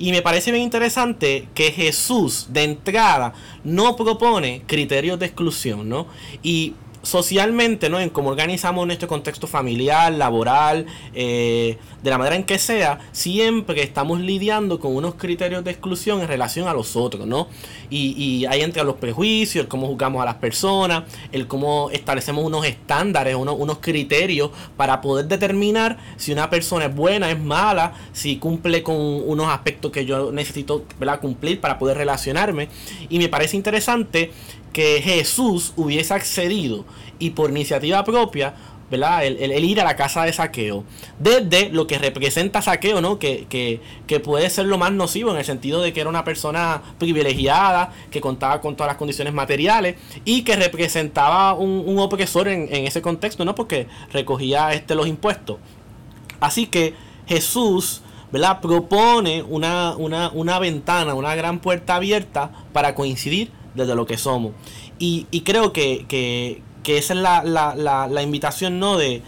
Y 0.00 0.12
me 0.12 0.22
parece 0.22 0.50
bien 0.50 0.64
interesante 0.64 1.46
que 1.54 1.72
Jesús 1.72 2.46
de 2.48 2.64
entrada 2.64 3.34
no 3.64 3.96
propone 3.96 4.62
criterios 4.66 5.18
de 5.18 5.26
exclusión, 5.26 5.90
¿no? 5.90 6.06
Y 6.42 6.72
socialmente, 7.02 7.88
¿no? 7.88 7.98
En 8.00 8.10
cómo 8.10 8.30
organizamos 8.30 8.86
nuestro 8.86 9.08
contexto 9.08 9.46
familiar, 9.46 10.12
laboral, 10.12 10.86
eh, 11.14 11.78
de 12.02 12.10
la 12.10 12.18
manera 12.18 12.36
en 12.36 12.44
que 12.44 12.58
sea, 12.58 12.98
siempre 13.12 13.82
estamos 13.82 14.20
lidiando 14.20 14.80
con 14.80 14.94
unos 14.94 15.14
criterios 15.14 15.64
de 15.64 15.70
exclusión 15.70 16.20
en 16.20 16.28
relación 16.28 16.68
a 16.68 16.74
los 16.74 16.96
otros, 16.96 17.26
¿no? 17.26 17.48
Y, 17.88 18.14
y 18.22 18.46
ahí 18.46 18.60
entra 18.62 18.84
los 18.84 18.96
prejuicios, 18.96 19.62
el 19.64 19.68
cómo 19.68 19.86
juzgamos 19.86 20.22
a 20.22 20.24
las 20.24 20.36
personas, 20.36 21.04
el 21.32 21.46
cómo 21.46 21.90
establecemos 21.92 22.44
unos 22.44 22.66
estándares, 22.66 23.34
unos, 23.34 23.56
unos 23.58 23.78
criterios 23.78 24.50
para 24.76 25.00
poder 25.00 25.26
determinar 25.26 25.98
si 26.16 26.32
una 26.32 26.50
persona 26.50 26.86
es 26.86 26.94
buena, 26.94 27.30
es 27.30 27.38
mala, 27.38 27.94
si 28.12 28.36
cumple 28.36 28.82
con 28.82 28.96
unos 28.96 29.48
aspectos 29.48 29.90
que 29.90 30.04
yo 30.04 30.32
necesito 30.32 30.84
¿verdad? 30.98 31.20
cumplir 31.20 31.60
para 31.60 31.78
poder 31.78 31.96
relacionarme. 31.96 32.68
Y 33.08 33.18
me 33.18 33.28
parece 33.28 33.56
interesante 33.56 34.32
que 34.72 35.00
Jesús 35.02 35.72
hubiese 35.76 36.14
accedido 36.14 36.84
y 37.18 37.30
por 37.30 37.50
iniciativa 37.50 38.04
propia, 38.04 38.54
¿verdad? 38.90 39.24
El, 39.24 39.64
ir 39.64 39.80
a 39.80 39.84
la 39.84 39.94
casa 39.94 40.24
de 40.24 40.32
saqueo. 40.32 40.84
Desde 41.18 41.70
lo 41.70 41.86
que 41.86 41.98
representa 41.98 42.60
saqueo, 42.60 43.00
¿no? 43.00 43.18
Que, 43.18 43.46
que, 43.48 44.20
puede 44.20 44.50
ser 44.50 44.66
lo 44.66 44.78
más 44.78 44.92
nocivo 44.92 45.30
en 45.30 45.36
el 45.36 45.44
sentido 45.44 45.80
de 45.80 45.92
que 45.92 46.00
era 46.00 46.10
una 46.10 46.24
persona 46.24 46.82
privilegiada, 46.98 47.92
que 48.10 48.20
contaba 48.20 48.60
con 48.60 48.74
todas 48.74 48.90
las 48.90 48.96
condiciones 48.96 49.32
materiales 49.32 49.96
y 50.24 50.42
que 50.42 50.56
representaba 50.56 51.54
un, 51.54 51.84
un 51.86 51.98
opresor 52.00 52.48
en, 52.48 52.68
en, 52.74 52.86
ese 52.86 53.00
contexto, 53.00 53.44
¿no? 53.44 53.54
Porque 53.54 53.86
recogía 54.12 54.72
este, 54.72 54.94
los 54.94 55.06
impuestos. 55.06 55.58
Así 56.40 56.66
que 56.66 56.94
Jesús, 57.28 58.02
¿verdad? 58.32 58.60
Propone 58.60 59.42
una, 59.42 59.94
una, 59.96 60.30
una 60.30 60.58
ventana, 60.58 61.14
una 61.14 61.36
gran 61.36 61.60
puerta 61.60 61.94
abierta 61.94 62.50
para 62.72 62.96
coincidir 62.96 63.52
desde 63.74 63.94
lo 63.94 64.06
que 64.06 64.18
somos. 64.18 64.52
Y, 64.98 65.24
creo 65.44 65.72
que, 65.72 66.62
esa 66.84 67.14
es 67.14 67.20
la, 67.20 68.22
invitación, 68.22 68.78
¿no? 68.78 68.98
De, 68.98 69.22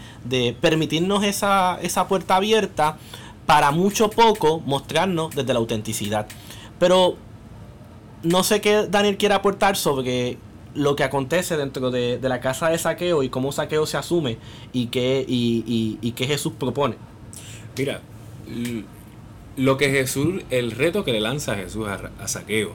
permitirnos 0.61 1.23
esa, 1.23 1.79
esa 1.81 2.07
puerta 2.07 2.35
abierta 2.35 2.97
para 3.45 3.71
mucho 3.71 4.09
poco 4.09 4.61
mostrarnos 4.61 5.35
desde 5.35 5.53
la 5.53 5.59
autenticidad. 5.59 6.27
Pero 6.79 7.17
no 8.23 8.43
sé 8.43 8.61
qué 8.61 8.87
Daniel 8.87 9.17
quiere 9.17 9.35
aportar 9.35 9.75
sobre 9.75 10.37
lo 10.75 10.95
que 10.95 11.03
acontece 11.03 11.57
dentro 11.57 11.91
de, 11.91 12.19
la 12.21 12.39
casa 12.39 12.69
de 12.69 12.77
saqueo 12.77 13.21
y 13.23 13.29
cómo 13.29 13.51
saqueo 13.51 13.85
se 13.85 13.97
asume 13.97 14.37
y 14.71 14.87
qué, 14.87 15.25
y, 15.27 15.99
y, 16.01 16.11
qué 16.13 16.25
Jesús 16.25 16.53
propone. 16.57 16.95
Mira, 17.77 18.01
lo 19.57 19.77
que 19.77 19.89
Jesús, 19.89 20.43
el 20.49 20.71
reto 20.71 21.03
que 21.03 21.11
le 21.11 21.19
lanza 21.19 21.53
a 21.53 21.55
Jesús 21.55 21.87
a 21.87 22.27
saqueo 22.27 22.73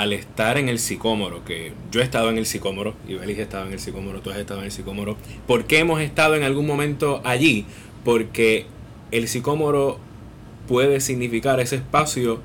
al 0.00 0.14
estar 0.14 0.56
en 0.56 0.70
el 0.70 0.78
sicómoro, 0.78 1.44
que 1.44 1.72
yo 1.92 2.00
he 2.00 2.02
estado 2.02 2.30
en 2.30 2.38
el 2.38 2.46
sicómoro, 2.46 2.94
y 3.06 3.16
Belis 3.16 3.38
ha 3.38 3.42
estado 3.42 3.66
en 3.66 3.74
el 3.74 3.80
sicómoro, 3.80 4.22
tú 4.22 4.30
has 4.30 4.38
estado 4.38 4.60
en 4.60 4.64
el 4.64 4.72
sicómoro. 4.72 5.18
¿Por 5.46 5.66
qué 5.66 5.80
hemos 5.80 6.00
estado 6.00 6.36
en 6.36 6.42
algún 6.42 6.66
momento 6.66 7.20
allí? 7.22 7.66
Porque 8.02 8.64
el 9.10 9.28
sicómoro 9.28 9.98
puede 10.66 11.00
significar 11.00 11.60
ese 11.60 11.76
espacio 11.76 12.40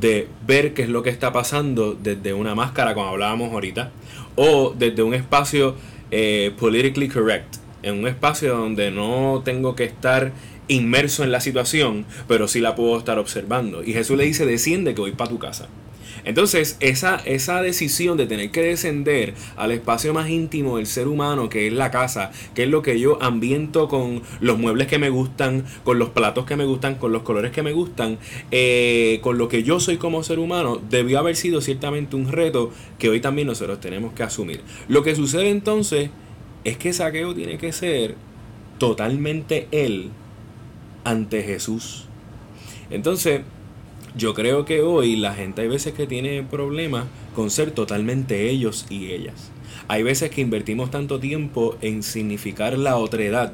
de 0.00 0.26
ver 0.44 0.74
qué 0.74 0.82
es 0.82 0.88
lo 0.88 1.04
que 1.04 1.10
está 1.10 1.32
pasando 1.32 1.94
desde 1.94 2.34
una 2.34 2.56
máscara, 2.56 2.92
como 2.92 3.06
hablábamos 3.06 3.52
ahorita, 3.52 3.92
o 4.34 4.74
desde 4.76 5.04
un 5.04 5.14
espacio 5.14 5.76
eh, 6.10 6.50
politically 6.58 7.08
correct, 7.08 7.58
en 7.84 8.00
un 8.00 8.08
espacio 8.08 8.56
donde 8.56 8.90
no 8.90 9.42
tengo 9.44 9.76
que 9.76 9.84
estar 9.84 10.32
inmerso 10.66 11.22
en 11.22 11.30
la 11.30 11.40
situación, 11.40 12.04
pero 12.26 12.48
sí 12.48 12.58
la 12.58 12.74
puedo 12.74 12.98
estar 12.98 13.20
observando. 13.20 13.84
Y 13.84 13.92
Jesús 13.92 14.16
le 14.16 14.24
dice, 14.24 14.44
desciende 14.44 14.92
que 14.92 15.02
voy 15.02 15.12
para 15.12 15.30
tu 15.30 15.38
casa. 15.38 15.68
Entonces, 16.24 16.76
esa, 16.80 17.16
esa 17.16 17.62
decisión 17.62 18.16
de 18.16 18.26
tener 18.26 18.50
que 18.50 18.62
descender 18.62 19.34
al 19.56 19.72
espacio 19.72 20.12
más 20.14 20.28
íntimo 20.28 20.76
del 20.76 20.86
ser 20.86 21.08
humano, 21.08 21.48
que 21.48 21.66
es 21.66 21.72
la 21.72 21.90
casa, 21.90 22.30
que 22.54 22.64
es 22.64 22.68
lo 22.68 22.82
que 22.82 22.98
yo 22.98 23.22
ambiento 23.22 23.88
con 23.88 24.22
los 24.40 24.58
muebles 24.58 24.86
que 24.86 24.98
me 24.98 25.10
gustan, 25.10 25.64
con 25.84 25.98
los 25.98 26.10
platos 26.10 26.46
que 26.46 26.56
me 26.56 26.64
gustan, 26.64 26.96
con 26.96 27.12
los 27.12 27.22
colores 27.22 27.52
que 27.52 27.62
me 27.62 27.72
gustan, 27.72 28.18
eh, 28.50 29.20
con 29.22 29.38
lo 29.38 29.48
que 29.48 29.62
yo 29.62 29.80
soy 29.80 29.96
como 29.96 30.22
ser 30.22 30.38
humano, 30.38 30.80
debió 30.90 31.18
haber 31.18 31.36
sido 31.36 31.60
ciertamente 31.60 32.16
un 32.16 32.30
reto 32.30 32.70
que 32.98 33.08
hoy 33.08 33.20
también 33.20 33.48
nosotros 33.48 33.80
tenemos 33.80 34.12
que 34.12 34.22
asumir. 34.22 34.62
Lo 34.88 35.02
que 35.02 35.14
sucede 35.14 35.50
entonces 35.50 36.10
es 36.64 36.76
que 36.76 36.92
Saqueo 36.92 37.34
tiene 37.34 37.58
que 37.58 37.72
ser 37.72 38.16
totalmente 38.78 39.68
él 39.70 40.10
ante 41.04 41.42
Jesús. 41.42 42.06
Entonces, 42.90 43.42
yo 44.16 44.34
creo 44.34 44.64
que 44.64 44.82
hoy 44.82 45.16
la 45.16 45.34
gente 45.34 45.62
hay 45.62 45.68
veces 45.68 45.92
que 45.92 46.06
tiene 46.06 46.42
problemas 46.42 47.06
con 47.34 47.50
ser 47.50 47.70
totalmente 47.70 48.50
ellos 48.50 48.86
y 48.90 49.12
ellas. 49.12 49.50
Hay 49.88 50.02
veces 50.02 50.30
que 50.30 50.40
invertimos 50.40 50.90
tanto 50.90 51.20
tiempo 51.20 51.76
en 51.80 52.02
significar 52.02 52.78
la 52.78 52.96
otredad 52.96 53.52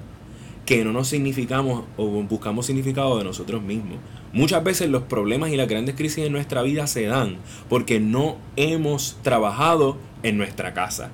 que 0.65 0.85
no 0.85 0.93
nos 0.93 1.09
significamos 1.09 1.85
o 1.97 2.07
buscamos 2.07 2.67
significado 2.67 3.19
de 3.19 3.25
nosotros 3.25 3.63
mismos. 3.63 3.99
Muchas 4.33 4.65
veces 4.65 4.91
los 4.91 5.05
problemas 5.05 5.51
y 5.51 5.57
las 5.57 5.69
grandes 5.69 5.95
crisis 5.95 6.25
en 6.25 6.33
nuestra 6.33 6.63
vida 6.63 6.87
se 6.87 7.05
dan 7.07 7.37
porque 7.69 8.01
no 8.01 8.37
hemos 8.57 9.19
trabajado 9.23 9.97
en 10.23 10.37
nuestra 10.37 10.75
casa 10.75 11.11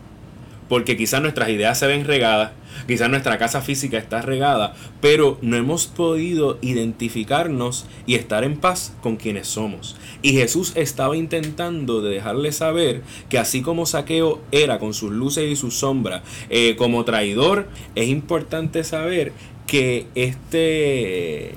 porque 0.68 0.96
quizás 0.96 1.20
nuestras 1.20 1.48
ideas 1.50 1.78
se 1.78 1.86
ven 1.86 2.04
regadas, 2.04 2.52
quizás 2.86 3.10
nuestra 3.10 3.38
casa 3.38 3.60
física 3.60 3.98
está 3.98 4.22
regada, 4.22 4.74
pero 5.00 5.38
no 5.42 5.56
hemos 5.56 5.86
podido 5.86 6.58
identificarnos 6.62 7.86
y 8.06 8.14
estar 8.14 8.44
en 8.44 8.56
paz 8.56 8.94
con 9.02 9.16
quienes 9.16 9.48
somos. 9.48 9.96
Y 10.22 10.32
Jesús 10.32 10.72
estaba 10.74 11.16
intentando 11.16 12.00
de 12.00 12.14
dejarle 12.14 12.52
saber 12.52 13.02
que 13.28 13.38
así 13.38 13.62
como 13.62 13.86
Saqueo 13.86 14.40
era 14.52 14.78
con 14.78 14.94
sus 14.94 15.12
luces 15.12 15.50
y 15.50 15.56
sus 15.56 15.74
sombras, 15.74 16.22
eh, 16.48 16.76
como 16.76 17.04
traidor, 17.04 17.68
es 17.94 18.08
importante 18.08 18.84
saber 18.84 19.32
que 19.66 20.06
este, 20.14 21.54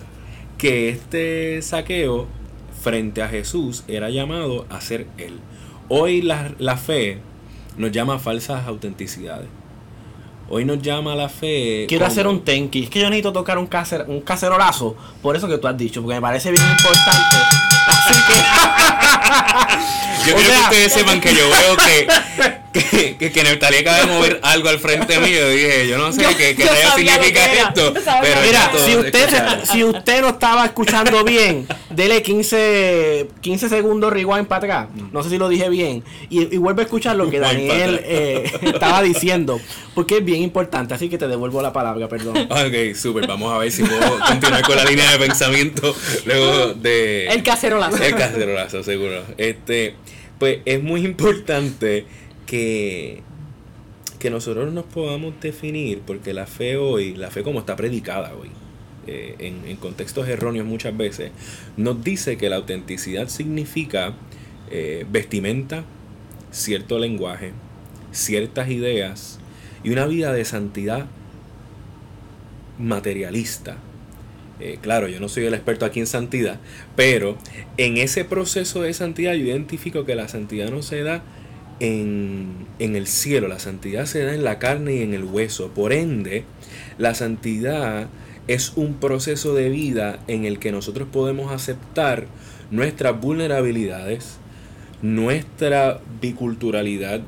que 0.57 0.89
este 0.89 1.61
saqueo 1.61 2.27
frente 2.81 3.21
a 3.21 3.27
Jesús 3.27 3.83
era 3.87 4.09
llamado 4.09 4.65
a 4.69 4.79
ser 4.81 5.07
él. 5.17 5.39
Hoy 5.89 6.21
la, 6.21 6.53
la 6.59 6.77
fe 6.77 7.19
nos 7.77 7.91
llama 7.91 8.15
a 8.15 8.19
falsas 8.19 8.65
autenticidades. 8.67 9.47
Hoy 10.47 10.63
nos 10.63 10.81
llama 10.81 11.15
la 11.15 11.27
fe. 11.27 11.85
Quiero 11.87 12.05
hacer 12.05 12.27
un 12.27 12.43
tenki. 12.43 12.83
Es 12.83 12.89
que 12.89 12.99
yo 12.99 13.09
necesito 13.09 13.33
tocar 13.33 13.57
un, 13.57 13.65
cacer, 13.65 14.05
un 14.07 14.21
cacerolazo. 14.21 14.95
Por 15.21 15.35
eso 15.35 15.47
que 15.47 15.57
tú 15.57 15.67
has 15.67 15.75
dicho. 15.75 16.01
Porque 16.01 16.15
me 16.15 16.21
parece 16.21 16.51
bien 16.51 16.63
importante. 16.63 17.37
Así 17.87 18.13
que. 18.27 18.35
yo 20.29 20.35
quiero 20.35 20.51
que 20.51 20.59
ustedes 20.59 20.93
sepan 20.93 21.19
que 21.19 21.33
yo 21.33 21.49
veo 21.49 21.77
que 21.77 22.64
que, 22.75 23.15
que, 23.17 23.31
que 23.31 23.43
Neftalí 23.43 23.77
acaba 23.77 23.99
de 23.99 24.05
mover 24.07 24.39
algo 24.43 24.69
al 24.69 24.79
frente 24.79 25.19
mío. 25.19 25.51
Y 25.51 25.57
dije, 25.57 25.87
yo 25.87 25.97
no 25.97 26.11
sé 26.11 26.25
qué, 26.37 26.55
qué 26.55 26.67
significa 26.95 27.53
esto. 27.53 27.93
Pero 27.93 28.41
Mira, 28.45 28.71
si 28.85 28.95
usted, 28.97 29.29
si 29.71 29.83
usted 29.83 30.21
no 30.21 30.29
estaba 30.29 30.65
escuchando 30.65 31.23
bien, 31.23 31.67
dele 31.89 32.21
15, 32.21 33.27
15 33.41 33.69
segundos 33.69 34.11
rewind 34.11 34.47
para 34.47 34.85
atrás. 34.85 34.87
No 35.11 35.23
sé 35.23 35.29
si 35.29 35.37
lo 35.37 35.47
dije 35.49 35.69
bien. 35.69 36.03
Y, 36.29 36.53
y 36.53 36.57
vuelve 36.57 36.81
a 36.81 36.85
escuchar 36.85 37.15
lo 37.15 37.29
que 37.29 37.39
Daniel 37.39 38.01
eh, 38.03 38.51
estaba 38.61 39.01
diciendo. 39.01 39.59
Porque 39.93 40.17
es 40.17 40.25
bien 40.25 40.41
importante. 40.41 40.93
Así 40.93 41.09
que 41.09 41.17
te 41.17 41.27
devuelvo 41.27 41.61
la 41.61 41.71
palabra, 41.71 42.09
perdón. 42.09 42.37
Ok, 42.49 42.95
súper. 42.95 43.27
Vamos 43.27 43.53
a 43.53 43.57
ver 43.57 43.71
si 43.71 43.83
puedo 43.83 44.19
continuar 44.19 44.61
con 44.63 44.75
la 44.75 44.83
línea 44.83 45.11
de 45.11 45.17
pensamiento 45.17 45.95
luego 46.25 46.73
de. 46.73 47.27
El 47.27 47.43
cacerolazo. 47.43 48.03
El 48.03 48.15
cacerolazo, 48.15 48.83
seguro. 48.83 49.23
Este. 49.37 49.95
Pues 50.37 50.59
es 50.65 50.83
muy 50.83 51.05
importante 51.05 52.05
que, 52.45 53.21
que 54.19 54.29
nosotros 54.29 54.71
nos 54.73 54.85
podamos 54.85 55.33
definir, 55.41 56.01
porque 56.05 56.33
la 56.33 56.45
fe 56.45 56.77
hoy, 56.77 57.15
la 57.15 57.31
fe 57.31 57.43
como 57.43 57.59
está 57.59 57.75
predicada 57.75 58.33
hoy, 58.35 58.49
eh, 59.07 59.35
en, 59.39 59.75
contextos 59.75 60.27
erróneos 60.27 60.65
muchas 60.65 60.95
veces, 60.97 61.31
nos 61.77 62.03
dice 62.03 62.37
que 62.37 62.49
la 62.49 62.55
autenticidad 62.55 63.27
significa 63.27 64.13
eh, 64.71 65.05
vestimenta, 65.11 65.83
cierto 66.51 66.97
lenguaje, 66.97 67.51
ciertas 68.11 68.69
ideas 68.69 69.39
y 69.83 69.91
una 69.91 70.07
vida 70.07 70.33
de 70.33 70.43
santidad 70.45 71.05
materialista. 72.79 73.77
Eh, 74.59 74.79
claro, 74.81 75.07
yo 75.07 75.19
no 75.19 75.29
soy 75.29 75.45
el 75.45 75.53
experto 75.53 75.85
aquí 75.85 75.99
en 75.99 76.07
santidad, 76.07 76.59
pero 76.95 77.37
en 77.77 77.97
ese 77.97 78.25
proceso 78.25 78.81
de 78.81 78.93
santidad 78.93 79.33
yo 79.33 79.45
identifico 79.45 80.05
que 80.05 80.15
la 80.15 80.29
santidad 80.29 80.71
no 80.71 80.81
se 80.81 81.03
da 81.03 81.23
en, 81.79 82.67
el 82.79 83.07
cielo, 83.07 83.47
la 83.47 83.59
santidad 83.59 84.05
se 84.05 84.23
da 84.23 84.33
en 84.33 84.43
la 84.43 84.59
carne 84.59 84.95
y 84.95 85.01
en 85.01 85.13
el 85.13 85.23
hueso. 85.23 85.69
Por 85.69 85.93
ende, 85.93 86.45
la 86.97 87.13
santidad 87.13 88.07
es 88.47 88.73
un 88.75 88.95
proceso 88.95 89.53
de 89.53 89.69
vida 89.69 90.19
en 90.27 90.45
el 90.45 90.59
que 90.59 90.71
nosotros 90.71 91.07
podemos 91.11 91.51
aceptar 91.51 92.27
nuestras 92.71 93.19
vulnerabilidades, 93.19 94.37
nuestra 95.01 95.99
biculturalidad, 96.21 97.21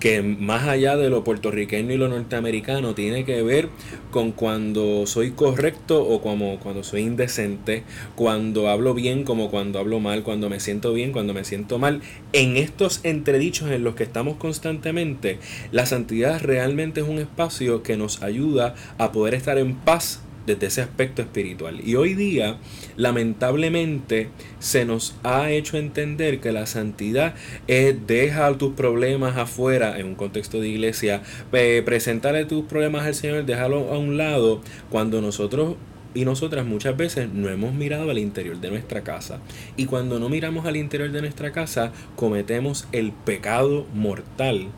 que 0.00 0.22
más 0.22 0.66
allá 0.66 0.96
de 0.96 1.10
lo 1.10 1.22
puertorriqueño 1.22 1.92
y 1.92 1.98
lo 1.98 2.08
norteamericano 2.08 2.94
tiene 2.94 3.24
que 3.24 3.42
ver 3.42 3.68
con 4.10 4.32
cuando 4.32 5.06
soy 5.06 5.32
correcto 5.32 6.02
o 6.02 6.22
como 6.22 6.58
cuando 6.58 6.82
soy 6.82 7.02
indecente, 7.02 7.84
cuando 8.16 8.68
hablo 8.68 8.94
bien 8.94 9.24
como 9.24 9.50
cuando 9.50 9.78
hablo 9.78 10.00
mal, 10.00 10.22
cuando 10.22 10.48
me 10.48 10.58
siento 10.58 10.94
bien, 10.94 11.12
cuando 11.12 11.34
me 11.34 11.44
siento 11.44 11.78
mal. 11.78 12.00
En 12.32 12.56
estos 12.56 13.00
entredichos 13.04 13.70
en 13.70 13.84
los 13.84 13.94
que 13.94 14.04
estamos 14.04 14.38
constantemente, 14.38 15.38
la 15.70 15.84
santidad 15.84 16.40
realmente 16.40 17.00
es 17.00 17.08
un 17.08 17.18
espacio 17.18 17.82
que 17.82 17.98
nos 17.98 18.22
ayuda 18.22 18.74
a 18.96 19.12
poder 19.12 19.34
estar 19.34 19.58
en 19.58 19.76
paz 19.76 20.22
desde 20.54 20.66
ese 20.66 20.80
aspecto 20.82 21.22
espiritual. 21.22 21.80
Y 21.86 21.94
hoy 21.94 22.14
día, 22.14 22.58
lamentablemente, 22.96 24.28
se 24.58 24.84
nos 24.84 25.14
ha 25.22 25.50
hecho 25.50 25.76
entender 25.76 26.40
que 26.40 26.52
la 26.52 26.66
santidad 26.66 27.34
es 27.66 28.06
deja 28.06 28.52
tus 28.58 28.74
problemas 28.74 29.36
afuera, 29.36 29.98
en 29.98 30.06
un 30.06 30.14
contexto 30.14 30.60
de 30.60 30.68
iglesia, 30.68 31.22
presentarle 31.50 32.44
tus 32.44 32.64
problemas 32.64 33.06
al 33.06 33.14
Señor, 33.14 33.44
déjalo 33.44 33.92
a 33.92 33.98
un 33.98 34.16
lado, 34.16 34.60
cuando 34.90 35.20
nosotros 35.20 35.76
y 36.12 36.24
nosotras 36.24 36.66
muchas 36.66 36.96
veces 36.96 37.28
no 37.32 37.48
hemos 37.48 37.72
mirado 37.72 38.10
al 38.10 38.18
interior 38.18 38.56
de 38.60 38.70
nuestra 38.70 39.02
casa. 39.02 39.38
Y 39.76 39.86
cuando 39.86 40.18
no 40.18 40.28
miramos 40.28 40.66
al 40.66 40.76
interior 40.76 41.12
de 41.12 41.20
nuestra 41.20 41.52
casa, 41.52 41.92
cometemos 42.16 42.88
el 42.90 43.12
pecado 43.12 43.86
mortal 43.94 44.68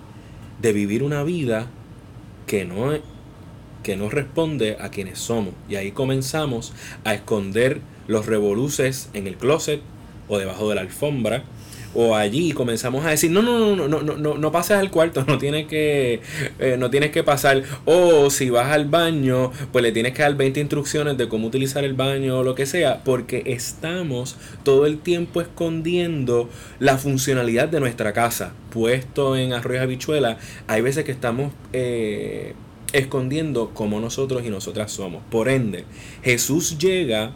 de 0.61 0.73
vivir 0.75 1.03
una 1.03 1.23
vida 1.23 1.69
que 2.47 2.67
no 2.67 2.93
que 3.83 3.97
no 3.97 4.09
responde 4.11 4.77
a 4.81 4.91
quienes 4.91 5.19
somos. 5.19 5.55
Y 5.69 5.77
ahí 5.77 5.93
comenzamos 5.93 6.73
a 7.05 7.15
esconder 7.15 7.81
los 8.07 8.27
revoluces 8.27 9.09
en 9.15 9.27
el 9.27 9.37
closet 9.37 9.81
o 10.29 10.39
debajo 10.39 10.69
de 10.69 10.77
la 10.77 10.81
alfombra. 10.81 11.45
O 11.95 12.17
allí 12.17 12.53
comenzamos 12.53 13.05
a 13.05 13.11
decir, 13.11 13.31
no, 13.31 13.43
no, 13.43 13.77
no, 13.77 13.87
no, 13.87 14.01
no, 14.01 14.17
no, 14.17 14.39
no 14.39 14.53
pases 14.53 14.79
al 14.79 14.91
cuarto, 14.91 15.25
no 15.29 15.37
tienes 15.37 15.67
que, 15.67 16.23
eh, 16.59 16.77
no 16.79 16.91
tienes 16.91 17.11
que 17.11 17.23
pasar. 17.23 17.63
O 17.85 18.31
si 18.31 18.49
vas 18.49 18.73
al 18.73 18.87
baño, 18.87 19.53
pues 19.73 19.83
le 19.83 19.93
tienes 19.93 20.15
que 20.15 20.23
dar 20.23 20.35
20 20.35 20.59
instrucciones 20.61 21.19
de 21.19 21.29
cómo 21.29 21.49
utilizar 21.49 21.85
el 21.85 21.93
baño 21.93 22.39
o 22.39 22.45
lo 22.45 22.55
que 22.55 22.65
sea, 22.65 23.05
porque 23.05 23.43
estamos 23.45 24.37
todo 24.63 24.87
el 24.87 25.01
tiempo 25.01 25.43
escondiendo 25.43 26.49
la 26.79 26.97
funcionalidad 26.97 27.69
de 27.69 27.81
nuestra 27.81 28.15
casa. 28.15 28.55
Puesto 28.71 29.37
en 29.37 29.53
arroyo 29.53 29.83
habichuela, 29.83 30.39
hay 30.69 30.81
veces 30.81 31.05
que 31.05 31.13
estamos 31.13 31.53
eh, 31.75 32.55
escondiendo 32.93 33.71
como 33.75 34.01
nosotros 34.01 34.45
y 34.45 34.51
nosotras 34.51 34.93
somos. 34.93 35.23
Por 35.31 35.49
ende, 35.49 35.85
Jesús 36.23 36.79
llega 36.79 37.33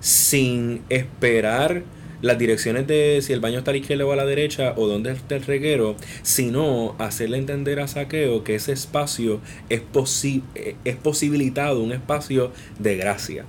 sin 0.00 0.82
esperar 0.88 1.84
las 2.22 2.38
direcciones 2.38 2.86
de 2.86 3.20
si 3.20 3.32
el 3.32 3.40
baño 3.40 3.58
está 3.58 3.72
a 3.72 3.74
la 3.74 3.78
izquierda 3.78 4.06
o 4.06 4.12
a 4.12 4.16
la 4.16 4.24
derecha 4.24 4.74
o 4.76 4.86
dónde 4.86 5.10
está 5.10 5.34
el 5.34 5.42
reguero, 5.42 5.96
sino 6.22 6.94
hacerle 6.98 7.38
entender 7.38 7.80
a 7.80 7.88
Saqueo 7.88 8.44
que 8.44 8.54
ese 8.54 8.72
espacio 8.72 9.40
es, 9.68 9.82
es 10.84 10.96
posibilitado, 10.96 11.82
un 11.82 11.92
espacio 11.92 12.52
de 12.78 12.96
gracia. 12.96 13.44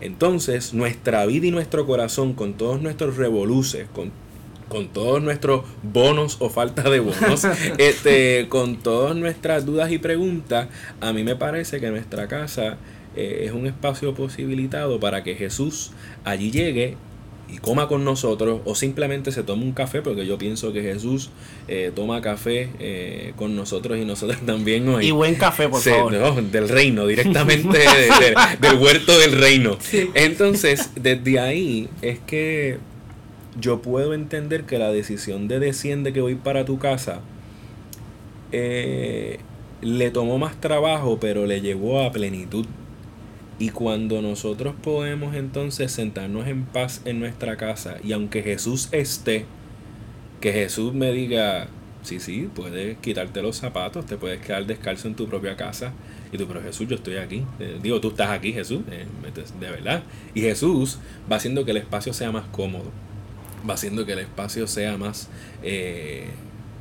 Entonces, 0.00 0.74
nuestra 0.74 1.24
vida 1.24 1.46
y 1.46 1.50
nuestro 1.50 1.86
corazón, 1.86 2.34
con 2.34 2.54
todos 2.54 2.82
nuestros 2.82 3.16
revoluces, 3.16 3.86
con 3.94 4.10
con 4.68 4.88
todos 4.88 5.22
nuestros 5.22 5.64
bonos 5.82 6.36
o 6.40 6.50
falta 6.50 6.88
de 6.90 7.00
bonos, 7.00 7.44
este, 7.78 8.46
con 8.48 8.76
todas 8.76 9.16
nuestras 9.16 9.64
dudas 9.64 9.90
y 9.92 9.98
preguntas, 9.98 10.68
a 11.00 11.12
mí 11.12 11.22
me 11.24 11.36
parece 11.36 11.80
que 11.80 11.90
nuestra 11.90 12.26
casa 12.28 12.78
eh, 13.16 13.44
es 13.46 13.52
un 13.52 13.66
espacio 13.66 14.14
posibilitado 14.14 15.00
para 15.00 15.22
que 15.22 15.34
Jesús 15.34 15.92
allí 16.24 16.50
llegue 16.50 16.96
y 17.48 17.58
coma 17.58 17.86
con 17.86 18.04
nosotros 18.04 18.60
o 18.64 18.74
simplemente 18.74 19.30
se 19.30 19.44
tome 19.44 19.62
un 19.62 19.72
café 19.72 20.02
porque 20.02 20.26
yo 20.26 20.36
pienso 20.36 20.72
que 20.72 20.82
Jesús 20.82 21.30
eh, 21.68 21.92
toma 21.94 22.20
café 22.20 22.70
eh, 22.80 23.32
con 23.36 23.54
nosotros 23.54 23.98
y 23.98 24.04
nosotros 24.04 24.38
también 24.44 24.88
hoy. 24.88 25.06
Y 25.06 25.10
buen 25.12 25.36
café, 25.36 25.68
por 25.68 25.80
favor. 25.80 26.42
del 26.42 26.68
reino, 26.68 27.06
directamente 27.06 27.78
del 28.60 28.78
huerto 28.78 29.16
del 29.18 29.38
reino. 29.38 29.78
Entonces, 30.14 30.90
desde 30.96 31.38
ahí 31.38 31.88
es 32.02 32.18
que 32.18 32.78
yo 33.58 33.82
puedo 33.82 34.14
entender 34.14 34.64
que 34.64 34.78
la 34.78 34.90
decisión 34.90 35.48
de 35.48 35.58
desciende 35.58 36.12
que 36.12 36.20
voy 36.20 36.34
para 36.34 36.64
tu 36.64 36.78
casa 36.78 37.20
eh, 38.52 39.38
le 39.80 40.10
tomó 40.10 40.38
más 40.38 40.60
trabajo, 40.60 41.18
pero 41.20 41.46
le 41.46 41.60
llevó 41.60 42.02
a 42.02 42.12
plenitud. 42.12 42.66
Y 43.58 43.70
cuando 43.70 44.20
nosotros 44.20 44.74
podemos 44.82 45.34
entonces 45.34 45.90
sentarnos 45.90 46.46
en 46.46 46.64
paz 46.64 47.00
en 47.06 47.20
nuestra 47.20 47.56
casa, 47.56 47.96
y 48.04 48.12
aunque 48.12 48.42
Jesús 48.42 48.88
esté, 48.92 49.46
que 50.40 50.52
Jesús 50.52 50.92
me 50.92 51.10
diga, 51.12 51.68
sí, 52.02 52.20
sí, 52.20 52.48
puedes 52.54 52.98
quitarte 52.98 53.40
los 53.40 53.56
zapatos, 53.56 54.04
te 54.06 54.16
puedes 54.16 54.40
quedar 54.40 54.66
descalzo 54.66 55.08
en 55.08 55.14
tu 55.14 55.26
propia 55.26 55.56
casa. 55.56 55.92
Y 56.32 56.38
tú, 56.38 56.46
pero 56.46 56.62
Jesús, 56.62 56.86
yo 56.88 56.96
estoy 56.96 57.16
aquí. 57.16 57.44
Eh, 57.58 57.78
digo, 57.82 58.00
tú 58.00 58.08
estás 58.08 58.30
aquí, 58.30 58.52
Jesús, 58.52 58.80
eh, 58.90 59.06
de 59.60 59.70
verdad. 59.70 60.02
Y 60.34 60.42
Jesús 60.42 60.98
va 61.30 61.36
haciendo 61.36 61.64
que 61.64 61.70
el 61.70 61.78
espacio 61.78 62.12
sea 62.12 62.30
más 62.30 62.44
cómodo, 62.46 62.90
va 63.68 63.74
haciendo 63.74 64.06
que 64.06 64.12
el 64.12 64.20
espacio 64.20 64.66
sea 64.66 64.96
más 64.96 65.28
eh, 65.62 66.26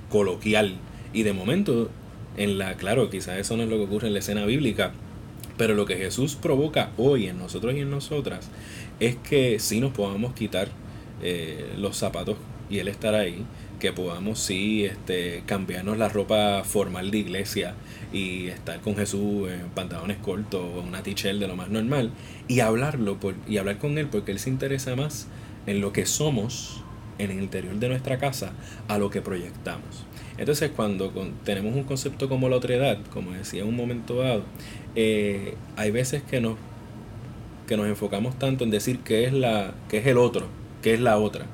coloquial. 0.09 0.77
Y 1.13 1.23
de 1.23 1.33
momento, 1.33 1.89
en 2.37 2.57
la, 2.57 2.75
claro, 2.75 3.09
quizás 3.09 3.39
eso 3.39 3.57
no 3.57 3.63
es 3.63 3.69
lo 3.69 3.77
que 3.77 3.83
ocurre 3.83 4.07
en 4.07 4.13
la 4.13 4.19
escena 4.19 4.45
bíblica, 4.45 4.91
pero 5.57 5.73
lo 5.73 5.85
que 5.85 5.95
Jesús 5.95 6.35
provoca 6.35 6.91
hoy 6.97 7.27
en 7.27 7.37
nosotros 7.37 7.73
y 7.75 7.79
en 7.79 7.89
nosotras 7.89 8.49
es 8.99 9.15
que 9.15 9.59
sí 9.59 9.79
nos 9.79 9.93
podamos 9.93 10.33
quitar 10.33 10.69
eh, 11.21 11.73
los 11.77 11.97
zapatos 11.97 12.37
y 12.69 12.79
Él 12.79 12.87
estar 12.87 13.15
ahí, 13.15 13.45
que 13.79 13.93
podamos 13.93 14.39
sí 14.39 14.85
este, 14.85 15.43
cambiarnos 15.45 15.97
la 15.97 16.09
ropa 16.09 16.63
formal 16.63 17.11
de 17.11 17.19
iglesia 17.19 17.75
y 18.11 18.47
estar 18.47 18.79
con 18.81 18.95
Jesús 18.95 19.49
en 19.49 19.69
pantalones 19.69 20.17
cortos 20.17 20.61
o 20.61 20.81
una 20.81 21.03
tichel 21.03 21.39
de 21.39 21.47
lo 21.47 21.55
más 21.55 21.69
normal 21.69 22.11
y 22.47 22.61
hablarlo 22.61 23.19
por, 23.19 23.35
y 23.47 23.57
hablar 23.57 23.77
con 23.77 23.97
Él 23.97 24.07
porque 24.07 24.31
Él 24.31 24.39
se 24.39 24.49
interesa 24.49 24.95
más 24.95 25.27
en 25.67 25.81
lo 25.81 25.91
que 25.93 26.05
somos 26.05 26.81
en 27.17 27.31
el 27.31 27.41
interior 27.41 27.75
de 27.75 27.89
nuestra 27.89 28.17
casa 28.17 28.51
a 28.87 28.97
lo 28.97 29.09
que 29.09 29.21
proyectamos. 29.21 30.05
Entonces 30.37 30.71
cuando 30.75 31.11
tenemos 31.43 31.75
un 31.75 31.83
concepto 31.83 32.27
como 32.27 32.49
la 32.49 32.57
otredad, 32.57 32.97
como 33.13 33.31
decía 33.31 33.61
en 33.61 33.69
un 33.69 33.75
momento 33.75 34.17
dado, 34.17 34.43
eh, 34.95 35.55
hay 35.77 35.91
veces 35.91 36.23
que 36.23 36.41
nos, 36.41 36.57
que 37.67 37.77
nos 37.77 37.87
enfocamos 37.87 38.37
tanto 38.37 38.63
en 38.63 38.69
decir 38.69 38.99
que 38.99 39.25
es, 39.25 39.33
la, 39.33 39.73
que 39.89 39.99
es 39.99 40.07
el 40.07 40.17
otro, 40.17 40.47
que 40.81 40.93
es 40.93 40.99
la 40.99 41.17
otra. 41.17 41.45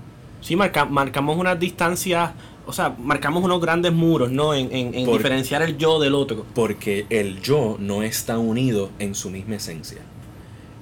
Sí, 0.41 0.55
marca, 0.55 0.85
marcamos 0.85 1.37
unas 1.37 1.59
distancias, 1.59 2.31
o 2.65 2.73
sea, 2.73 2.95
marcamos 2.97 3.43
unos 3.43 3.61
grandes 3.61 3.93
muros, 3.93 4.31
¿no? 4.31 4.55
En, 4.55 4.73
en, 4.73 4.95
en 4.95 5.11
diferenciar 5.11 5.61
el 5.61 5.77
yo 5.77 5.99
del 5.99 6.15
otro. 6.15 6.45
Porque 6.55 7.05
el 7.11 7.39
yo 7.41 7.77
no 7.79 8.01
está 8.01 8.39
unido 8.39 8.89
en 8.97 9.13
su 9.13 9.29
misma 9.29 9.55
esencia. 9.55 9.99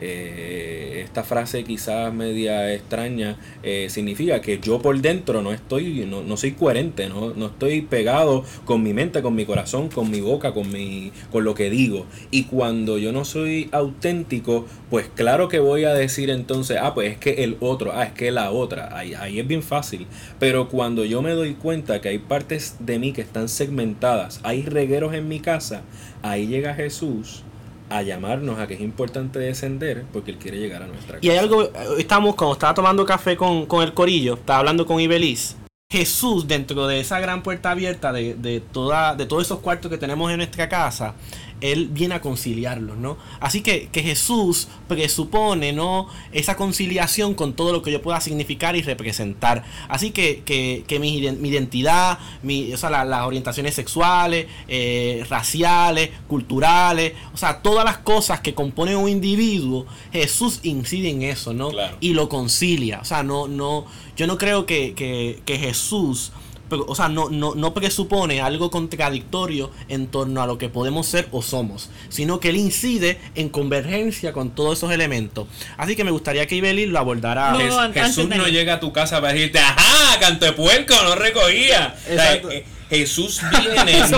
Eh, 0.01 1.01
esta 1.03 1.23
frase 1.23 1.63
quizás 1.63 2.13
media 2.13 2.73
extraña 2.73 3.37
eh, 3.63 3.87
significa 3.89 4.39
que 4.39 4.59
yo 4.59 4.81
por 4.81 4.97
dentro 5.01 5.41
no 5.41 5.51
estoy, 5.51 6.05
no, 6.05 6.23
no 6.23 6.37
soy 6.37 6.53
coherente, 6.53 7.09
no, 7.09 7.33
no, 7.33 7.47
estoy 7.47 7.81
pegado 7.81 8.45
con 8.65 8.81
mi 8.81 8.93
mente, 8.93 9.21
con 9.21 9.35
mi 9.35 9.45
corazón, 9.45 9.89
con 9.89 10.09
mi 10.09 10.21
boca, 10.21 10.53
con, 10.53 10.71
mi, 10.71 11.11
con 11.31 11.43
lo 11.43 11.53
que 11.53 11.69
digo. 11.69 12.05
Y 12.31 12.43
cuando 12.43 12.97
yo 12.97 13.11
no 13.11 13.25
soy 13.25 13.69
auténtico, 13.71 14.65
pues 14.89 15.07
claro 15.13 15.49
que 15.49 15.59
voy 15.59 15.83
a 15.83 15.93
decir 15.93 16.29
entonces, 16.29 16.77
ah, 16.81 16.93
pues 16.93 17.11
es 17.11 17.17
que 17.17 17.43
el 17.43 17.57
otro, 17.59 17.91
ah, 17.93 18.03
es 18.05 18.13
que 18.13 18.31
la 18.31 18.51
otra, 18.51 18.97
ahí, 18.97 19.13
ahí 19.13 19.39
es 19.39 19.47
bien 19.47 19.63
fácil. 19.63 20.07
Pero 20.39 20.69
cuando 20.69 21.03
yo 21.05 21.21
me 21.21 21.31
doy 21.31 21.55
cuenta 21.55 21.99
que 22.01 22.09
hay 22.09 22.19
partes 22.19 22.77
de 22.79 22.99
mí 22.99 23.11
que 23.11 23.21
están 23.21 23.49
segmentadas, 23.49 24.39
hay 24.43 24.61
regueros 24.63 25.13
en 25.13 25.27
mi 25.27 25.39
casa, 25.39 25.81
ahí 26.21 26.47
llega 26.47 26.73
Jesús 26.73 27.43
a 27.89 28.01
llamarnos 28.01 28.59
a 28.59 28.67
que 28.67 28.75
es 28.75 28.81
importante 28.81 29.39
descender 29.39 30.03
porque 30.13 30.31
él 30.31 30.37
quiere 30.37 30.59
llegar 30.59 30.83
a 30.83 30.87
nuestra 30.87 31.15
casa. 31.15 31.25
Y 31.25 31.29
hay 31.29 31.37
algo, 31.37 31.69
estamos, 31.97 32.35
cuando 32.35 32.53
estaba 32.53 32.73
tomando 32.73 33.05
café 33.05 33.35
con, 33.35 33.65
con 33.65 33.83
el 33.83 33.93
corillo, 33.93 34.35
estaba 34.35 34.59
hablando 34.59 34.85
con 34.85 34.99
Ibeliz. 34.99 35.55
Jesús, 35.91 36.47
dentro 36.47 36.85
de 36.85 36.99
esa 36.99 37.19
gran 37.19 37.41
puerta 37.41 37.71
abierta 37.71 38.13
de, 38.13 38.35
de, 38.35 38.59
toda, 38.59 39.15
de 39.15 39.25
todos 39.25 39.47
esos 39.47 39.57
cuartos 39.57 39.89
que 39.89 39.97
tenemos 39.97 40.29
en 40.29 40.37
nuestra 40.37 40.69
casa, 40.69 41.15
él 41.61 41.87
viene 41.91 42.13
a 42.13 42.21
conciliarlos, 42.21 42.95
¿no? 42.97 43.17
Así 43.39 43.61
que, 43.61 43.87
que 43.87 44.03
Jesús 44.03 44.67
presupone, 44.87 45.73
¿no? 45.73 46.07
Esa 46.31 46.55
conciliación 46.55 47.33
con 47.33 47.53
todo 47.53 47.73
lo 47.73 47.81
que 47.81 47.91
yo 47.91 48.03
pueda 48.03 48.21
significar 48.21 48.75
y 48.75 48.83
representar. 48.83 49.63
Así 49.87 50.11
que, 50.11 50.43
que, 50.45 50.83
que 50.87 50.99
mi, 50.99 51.21
mi, 51.31 51.49
identidad, 51.49 52.19
mi, 52.43 52.71
o 52.71 52.77
sea, 52.77 52.91
la, 52.91 53.03
las 53.03 53.23
orientaciones 53.23 53.73
sexuales, 53.73 54.45
eh, 54.67 55.25
raciales, 55.27 56.11
culturales, 56.27 57.13
o 57.33 57.37
sea, 57.37 57.61
todas 57.61 57.83
las 57.83 57.97
cosas 57.97 58.41
que 58.41 58.53
componen 58.53 58.95
un 58.95 59.09
individuo, 59.09 59.87
Jesús 60.13 60.59
incide 60.61 61.09
en 61.09 61.23
eso, 61.23 61.53
¿no? 61.53 61.71
Claro. 61.71 61.97
Y 61.99 62.13
lo 62.13 62.29
concilia. 62.29 62.99
O 63.01 63.05
sea, 63.05 63.23
no, 63.23 63.47
no, 63.47 63.85
yo 64.19 64.27
no 64.27 64.37
creo 64.37 64.65
que, 64.65 64.93
que, 64.95 65.39
que 65.45 65.57
Jesús 65.57 66.33
o 66.71 66.93
sea, 66.93 67.07
no, 67.07 67.29
no, 67.29 67.55
no 67.55 67.73
presupone 67.73 68.41
algo 68.41 68.69
contradictorio 68.69 69.71
en 69.87 70.07
torno 70.07 70.41
a 70.43 70.45
lo 70.45 70.57
que 70.57 70.67
podemos 70.67 71.07
ser 71.07 71.29
o 71.31 71.41
somos, 71.41 71.89
sino 72.09 72.41
que 72.41 72.49
él 72.49 72.57
incide 72.57 73.17
en 73.33 73.47
convergencia 73.47 74.33
con 74.33 74.51
todos 74.51 74.77
esos 74.77 74.91
elementos. 74.91 75.47
Así 75.77 75.95
que 75.95 76.03
me 76.03 76.11
gustaría 76.11 76.45
que 76.47 76.55
Ibelín 76.55 76.91
lo 76.91 76.99
abordara. 76.99 77.53
No, 77.53 77.93
Jesús 77.93 78.27
no 78.27 78.47
llega 78.49 78.73
a 78.73 78.79
tu 78.81 78.91
casa 78.91 79.21
para 79.21 79.33
decirte, 79.33 79.57
ajá, 79.57 80.19
canto 80.19 80.45
de 80.45 80.51
puerco, 80.51 80.93
no 81.01 81.15
recogía. 81.15 81.95
O 82.11 82.13
sea, 82.13 82.35
eh, 82.35 82.65
Jesús 82.89 83.41
viene 83.63 83.99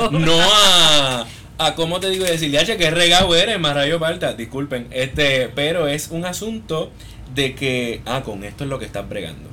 no, 0.00 0.10
no 0.10 0.38
a 0.40 1.26
a 1.66 1.74
cómo 1.74 2.00
te 2.00 2.10
digo 2.10 2.24
decirle, 2.24 2.58
H, 2.58 2.76
que 2.76 2.90
regado 2.90 3.34
eres, 3.34 3.58
más 3.58 3.74
rayo 3.74 3.98
falta, 3.98 4.32
disculpen, 4.34 4.88
este, 4.90 5.48
pero 5.54 5.86
es 5.86 6.08
un 6.08 6.24
asunto 6.24 6.90
de 7.34 7.54
que, 7.54 8.02
ah, 8.06 8.22
con 8.22 8.44
esto 8.44 8.64
es 8.64 8.70
lo 8.70 8.78
que 8.78 8.84
estás 8.84 9.08
bregando 9.08 9.52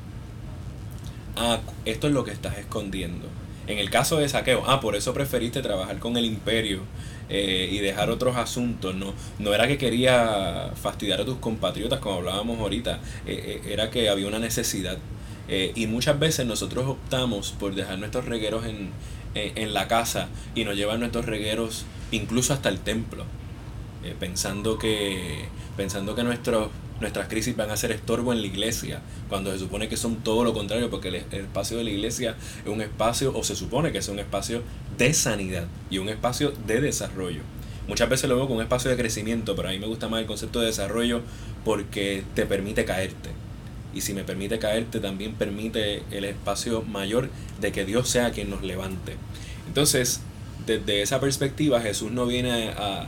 ah, 1.40 1.60
esto 1.86 2.08
es 2.08 2.14
lo 2.14 2.24
que 2.24 2.32
estás 2.32 2.58
escondiendo. 2.58 3.28
En 3.68 3.78
el 3.78 3.90
caso 3.90 4.18
de 4.18 4.28
saqueo, 4.28 4.64
ah, 4.68 4.80
por 4.80 4.96
eso 4.96 5.14
preferiste 5.14 5.62
trabajar 5.62 6.00
con 6.00 6.18
el 6.18 6.26
imperio 6.26 6.82
eh, 7.30 7.70
y 7.72 7.80
dejar 7.80 8.10
otros 8.10 8.36
asuntos. 8.36 8.96
No, 8.96 9.14
no 9.40 9.54
era 9.54 9.68
que 9.68 9.78
quería 9.78 10.72
fastidiar 10.76 11.22
a 11.22 11.26
tus 11.26 11.38
compatriotas, 11.38 12.00
como 12.00 12.16
hablábamos 12.16 12.60
ahorita, 12.60 13.00
eh, 13.26 13.62
eh, 13.66 13.72
era 13.74 13.90
que 13.90 14.10
había 14.10 14.28
una 14.28 14.40
necesidad. 14.40 14.98
Y 15.74 15.88
muchas 15.88 16.20
veces 16.20 16.46
nosotros 16.46 16.86
optamos 16.86 17.56
por 17.60 17.74
dejar 17.74 17.98
nuestros 17.98 18.26
regueros 18.26 18.68
en, 18.68 18.92
en 19.34 19.74
la 19.74 19.88
casa 19.88 20.28
y 20.54 20.64
nos 20.64 20.76
llevar 20.76 21.00
nuestros 21.00 21.26
regueros 21.26 21.86
incluso 22.12 22.54
hasta 22.54 22.70
el 22.70 22.78
templo, 22.78 23.26
pensando 24.20 24.78
que, 24.78 25.46
pensando 25.76 26.14
que 26.14 26.22
nuestros 26.22 26.70
nuestras 27.02 27.28
crisis 27.28 27.56
van 27.56 27.72
a 27.72 27.78
ser 27.78 27.92
estorbo 27.92 28.34
en 28.34 28.42
la 28.42 28.48
iglesia, 28.48 29.02
cuando 29.30 29.52
se 29.52 29.60
supone 29.60 29.88
que 29.88 29.98
son 29.98 30.18
todo 30.18 30.44
lo 30.44 30.54
contrario, 30.54 30.90
porque 30.90 31.08
el, 31.10 31.16
espacio 31.16 31.78
de 31.78 31.84
la 31.86 31.90
iglesia 31.92 32.36
es 32.64 32.70
un 32.70 32.82
espacio, 32.82 33.36
o 33.36 33.44
se 33.44 33.56
supone 33.56 33.92
que 33.92 34.00
es 34.00 34.08
un 34.10 34.20
espacio 34.20 34.62
de 34.98 35.14
sanidad 35.14 35.68
y 35.90 35.98
un 35.98 36.10
espacio 36.10 36.52
de 36.68 36.82
desarrollo. 36.82 37.42
Muchas 37.88 38.10
veces 38.10 38.30
lo 38.30 38.36
veo 38.36 38.46
como 38.46 38.58
un 38.58 38.64
espacio 38.64 38.92
de 38.92 38.98
crecimiento, 38.98 39.56
pero 39.56 39.70
a 39.70 39.72
mí 39.72 39.80
me 39.80 39.88
gusta 39.88 40.10
más 40.10 40.22
el 40.22 40.28
concepto 40.28 40.60
de 40.60 40.68
desarrollo 40.68 41.22
porque 41.66 42.24
te 42.36 42.46
permite 42.46 42.86
caerte. 42.86 43.30
Y 43.96 44.02
si 44.02 44.14
me 44.14 44.24
permite 44.24 44.60
caerte, 44.60 45.00
también 45.00 45.34
permite 45.34 46.04
el 46.12 46.26
espacio 46.26 46.84
mayor 46.84 47.30
de 47.60 47.72
que 47.72 47.86
Dios 47.86 48.08
sea 48.08 48.32
quien 48.32 48.52
nos 48.52 48.62
levante. 48.62 49.16
Entonces, 49.68 50.22
desde 50.68 51.02
esa 51.02 51.20
perspectiva, 51.20 51.82
Jesús 51.82 52.12
no 52.12 52.28
viene 52.28 52.70
a, 52.70 53.02
a 53.02 53.08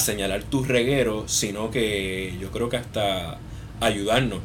señalar 0.00 0.42
tus 0.44 0.68
regueros, 0.68 1.30
sino 1.32 1.70
que 1.70 2.36
yo 2.40 2.50
creo 2.50 2.68
que 2.68 2.76
hasta 2.76 3.38
ayudarnos 3.80 4.40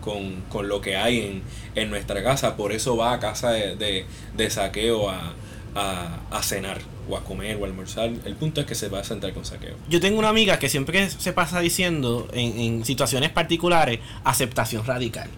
con, 0.00 0.42
con 0.48 0.68
lo 0.68 0.80
que 0.80 0.96
hay 0.96 1.20
en, 1.20 1.42
en, 1.74 1.90
nuestra 1.90 2.22
casa. 2.22 2.56
Por 2.56 2.72
eso 2.72 2.96
va 2.96 3.12
a 3.12 3.20
casa 3.20 3.50
de, 3.52 4.06
de, 4.36 4.50
saqueo 4.50 5.10
a, 5.10 5.34
a, 5.74 6.20
a, 6.30 6.42
cenar 6.42 6.78
o 7.08 7.16
a 7.16 7.24
comer 7.24 7.56
o 7.56 7.64
a 7.64 7.68
almorzar. 7.68 8.10
El 8.24 8.34
punto 8.36 8.60
es 8.60 8.66
que 8.66 8.74
se 8.74 8.88
va 8.88 9.00
a 9.00 9.04
sentar 9.04 9.32
con 9.32 9.44
saqueo. 9.44 9.74
Yo 9.88 10.00
tengo 10.00 10.18
una 10.18 10.28
amiga 10.28 10.58
que 10.58 10.68
siempre 10.68 11.08
se 11.10 11.32
pasa 11.32 11.60
diciendo 11.60 12.28
en, 12.32 12.58
en 12.58 12.84
situaciones 12.84 13.30
particulares 13.30 14.00
aceptación 14.24 14.84
radical. 14.84 15.28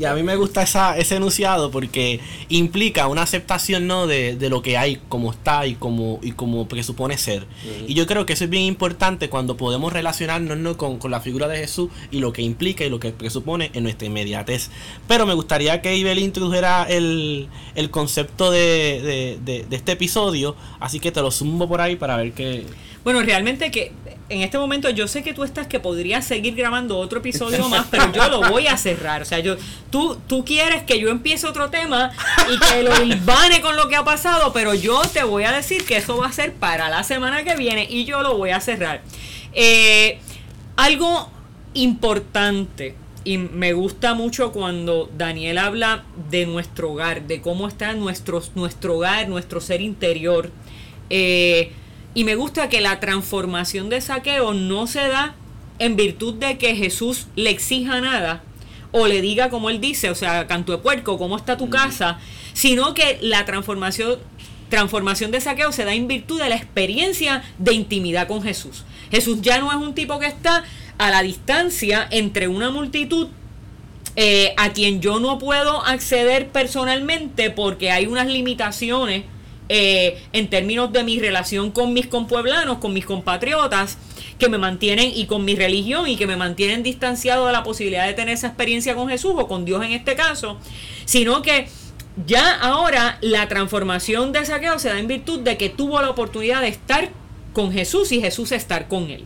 Y 0.00 0.06
a 0.06 0.14
mí 0.14 0.22
me 0.22 0.34
gusta 0.34 0.62
esa, 0.62 0.96
ese 0.96 1.16
enunciado 1.16 1.70
porque 1.70 2.20
implica 2.48 3.06
una 3.06 3.20
aceptación 3.20 3.86
¿no? 3.86 4.06
de, 4.06 4.34
de 4.34 4.48
lo 4.48 4.62
que 4.62 4.78
hay, 4.78 4.98
como 5.10 5.30
está 5.30 5.66
y 5.66 5.74
como, 5.74 6.18
y 6.22 6.32
como 6.32 6.66
presupone 6.68 7.18
ser. 7.18 7.42
Uh 7.42 7.44
-huh. 7.44 7.84
Y 7.88 7.92
yo 7.92 8.06
creo 8.06 8.24
que 8.24 8.32
eso 8.32 8.44
es 8.44 8.50
bien 8.50 8.64
importante 8.64 9.28
cuando 9.28 9.58
podemos 9.58 9.92
relacionarnos 9.92 10.56
¿no? 10.56 10.78
con, 10.78 10.96
con, 10.98 11.10
la 11.10 11.20
figura 11.20 11.48
de 11.48 11.58
Jesús 11.58 11.90
y 12.10 12.20
lo 12.20 12.32
que 12.32 12.40
implica 12.40 12.82
y 12.82 12.88
lo 12.88 12.98
que 12.98 13.10
presupone 13.10 13.72
en 13.74 13.82
nuestra 13.82 14.06
inmediatez. 14.06 14.70
Pero 15.06 15.26
me 15.26 15.34
gustaría 15.34 15.82
que 15.82 15.94
Ibel 15.94 16.18
introdujera 16.18 16.84
el, 16.88 17.48
el 17.74 17.90
concepto 17.90 18.50
de, 18.50 19.02
de, 19.02 19.38
de, 19.44 19.66
de 19.68 19.76
este 19.76 19.92
episodio, 19.92 20.56
así 20.78 20.98
que 20.98 21.12
te 21.12 21.20
lo 21.20 21.30
zumbo 21.30 21.68
por 21.68 21.82
ahí 21.82 21.96
para 21.96 22.16
ver 22.16 22.32
qué... 22.32 22.64
Bueno, 23.04 23.22
realmente 23.22 23.70
que 23.70 23.92
en 24.28 24.42
este 24.42 24.58
momento 24.58 24.88
yo 24.90 25.08
sé 25.08 25.22
que 25.22 25.34
tú 25.34 25.42
estás 25.42 25.66
que 25.66 25.80
podrías 25.80 26.24
seguir 26.24 26.54
grabando 26.54 26.98
otro 26.98 27.18
episodio 27.18 27.68
más, 27.68 27.86
pero 27.90 28.12
yo 28.12 28.28
lo 28.28 28.48
voy 28.48 28.68
a 28.68 28.76
cerrar. 28.76 29.22
O 29.22 29.24
sea, 29.24 29.40
yo 29.40 29.56
tú, 29.90 30.18
tú 30.28 30.44
quieres 30.44 30.84
que 30.84 31.00
yo 31.00 31.08
empiece 31.08 31.46
otro 31.46 31.68
tema 31.70 32.12
y 32.48 32.58
que 32.58 32.82
lo 32.82 33.02
ilvane 33.02 33.60
con 33.60 33.76
lo 33.76 33.88
que 33.88 33.96
ha 33.96 34.04
pasado, 34.04 34.52
pero 34.52 34.74
yo 34.74 35.02
te 35.02 35.24
voy 35.24 35.44
a 35.44 35.52
decir 35.52 35.84
que 35.84 35.96
eso 35.96 36.16
va 36.16 36.28
a 36.28 36.32
ser 36.32 36.54
para 36.54 36.88
la 36.88 37.02
semana 37.02 37.42
que 37.42 37.56
viene 37.56 37.86
y 37.90 38.04
yo 38.04 38.22
lo 38.22 38.36
voy 38.36 38.50
a 38.50 38.60
cerrar. 38.60 39.02
Eh, 39.52 40.20
algo 40.76 41.28
importante 41.74 42.94
y 43.24 43.36
me 43.38 43.72
gusta 43.72 44.14
mucho 44.14 44.52
cuando 44.52 45.10
Daniel 45.16 45.58
habla 45.58 46.04
de 46.30 46.46
nuestro 46.46 46.92
hogar, 46.92 47.26
de 47.26 47.40
cómo 47.40 47.66
está 47.66 47.92
nuestro, 47.94 48.42
nuestro 48.54 48.96
hogar, 48.96 49.28
nuestro 49.28 49.60
ser 49.60 49.80
interior. 49.80 50.50
Eh, 51.10 51.72
y 52.14 52.24
me 52.24 52.34
gusta 52.34 52.68
que 52.68 52.80
la 52.80 53.00
transformación 53.00 53.88
de 53.88 54.00
saqueo 54.00 54.54
no 54.54 54.86
se 54.86 55.06
da 55.08 55.34
en 55.78 55.96
virtud 55.96 56.34
de 56.34 56.58
que 56.58 56.74
Jesús 56.74 57.26
le 57.36 57.50
exija 57.50 58.00
nada 58.00 58.42
o 58.92 59.06
le 59.06 59.22
diga 59.22 59.50
como 59.50 59.70
él 59.70 59.80
dice, 59.80 60.10
o 60.10 60.14
sea, 60.14 60.46
canto 60.46 60.72
de 60.72 60.78
puerco, 60.78 61.18
¿cómo 61.18 61.36
está 61.36 61.56
tu 61.56 61.70
casa? 61.70 62.18
Sino 62.52 62.94
que 62.94 63.18
la 63.22 63.44
transformación, 63.44 64.18
transformación 64.68 65.30
de 65.30 65.40
saqueo 65.40 65.72
se 65.72 65.84
da 65.84 65.94
en 65.94 66.08
virtud 66.08 66.40
de 66.40 66.48
la 66.48 66.56
experiencia 66.56 67.42
de 67.58 67.74
intimidad 67.74 68.26
con 68.26 68.42
Jesús. 68.42 68.84
Jesús 69.10 69.40
ya 69.42 69.58
no 69.58 69.70
es 69.70 69.76
un 69.76 69.94
tipo 69.94 70.18
que 70.18 70.26
está 70.26 70.64
a 70.98 71.10
la 71.10 71.22
distancia 71.22 72.06
entre 72.10 72.48
una 72.48 72.70
multitud 72.70 73.28
eh, 74.16 74.54
a 74.56 74.70
quien 74.72 75.00
yo 75.00 75.20
no 75.20 75.38
puedo 75.38 75.84
acceder 75.86 76.48
personalmente 76.48 77.50
porque 77.50 77.92
hay 77.92 78.06
unas 78.06 78.26
limitaciones 78.26 79.24
eh, 79.72 80.20
en 80.32 80.50
términos 80.50 80.92
de 80.92 81.04
mi 81.04 81.20
relación 81.20 81.70
con 81.70 81.92
mis 81.92 82.08
compueblanos, 82.08 82.78
con 82.78 82.92
mis 82.92 83.06
compatriotas, 83.06 83.98
que 84.36 84.48
me 84.48 84.58
mantienen 84.58 85.12
y 85.14 85.26
con 85.26 85.44
mi 85.44 85.54
religión 85.54 86.08
y 86.08 86.16
que 86.16 86.26
me 86.26 86.34
mantienen 86.34 86.82
distanciado 86.82 87.46
de 87.46 87.52
la 87.52 87.62
posibilidad 87.62 88.04
de 88.04 88.14
tener 88.14 88.34
esa 88.34 88.48
experiencia 88.48 88.96
con 88.96 89.08
Jesús 89.08 89.34
o 89.36 89.46
con 89.46 89.64
Dios 89.64 89.84
en 89.84 89.92
este 89.92 90.16
caso, 90.16 90.58
sino 91.04 91.40
que 91.40 91.68
ya 92.26 92.52
ahora 92.56 93.18
la 93.20 93.46
transformación 93.46 94.32
de 94.32 94.44
saqueo 94.44 94.80
se 94.80 94.88
da 94.88 94.98
en 94.98 95.06
virtud 95.06 95.38
de 95.38 95.56
que 95.56 95.68
tuvo 95.68 96.02
la 96.02 96.10
oportunidad 96.10 96.62
de 96.62 96.68
estar 96.68 97.08
con 97.52 97.70
Jesús 97.70 98.10
y 98.10 98.20
Jesús 98.20 98.50
estar 98.50 98.88
con 98.88 99.08
él. 99.08 99.24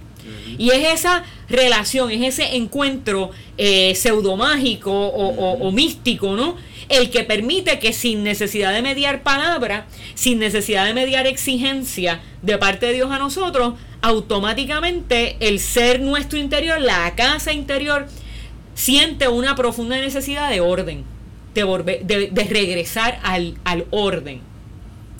Y 0.58 0.70
es 0.70 1.00
esa 1.00 1.24
relación, 1.48 2.10
es 2.10 2.34
ese 2.38 2.56
encuentro 2.56 3.30
eh, 3.58 3.94
pseudomágico 3.94 4.90
o, 4.92 5.68
o, 5.68 5.72
místico, 5.72 6.34
¿no? 6.34 6.56
El 6.88 7.10
que 7.10 7.24
permite 7.24 7.78
que 7.78 7.92
sin 7.92 8.22
necesidad 8.22 8.72
de 8.72 8.82
mediar 8.82 9.22
palabra, 9.22 9.86
sin 10.14 10.38
necesidad 10.38 10.84
de 10.84 10.94
mediar 10.94 11.26
exigencia 11.26 12.20
de 12.42 12.58
parte 12.58 12.86
de 12.86 12.94
Dios 12.94 13.10
a 13.10 13.18
nosotros, 13.18 13.74
automáticamente 14.02 15.36
el 15.40 15.60
ser 15.60 16.00
nuestro 16.00 16.38
interior, 16.38 16.80
la 16.80 17.14
casa 17.14 17.52
interior, 17.52 18.06
siente 18.74 19.28
una 19.28 19.54
profunda 19.54 19.96
necesidad 19.96 20.50
de 20.50 20.60
orden, 20.60 21.04
de, 21.54 22.46
regresar 22.50 23.18
al, 23.22 23.56
al 23.64 23.86
orden. 23.90 24.40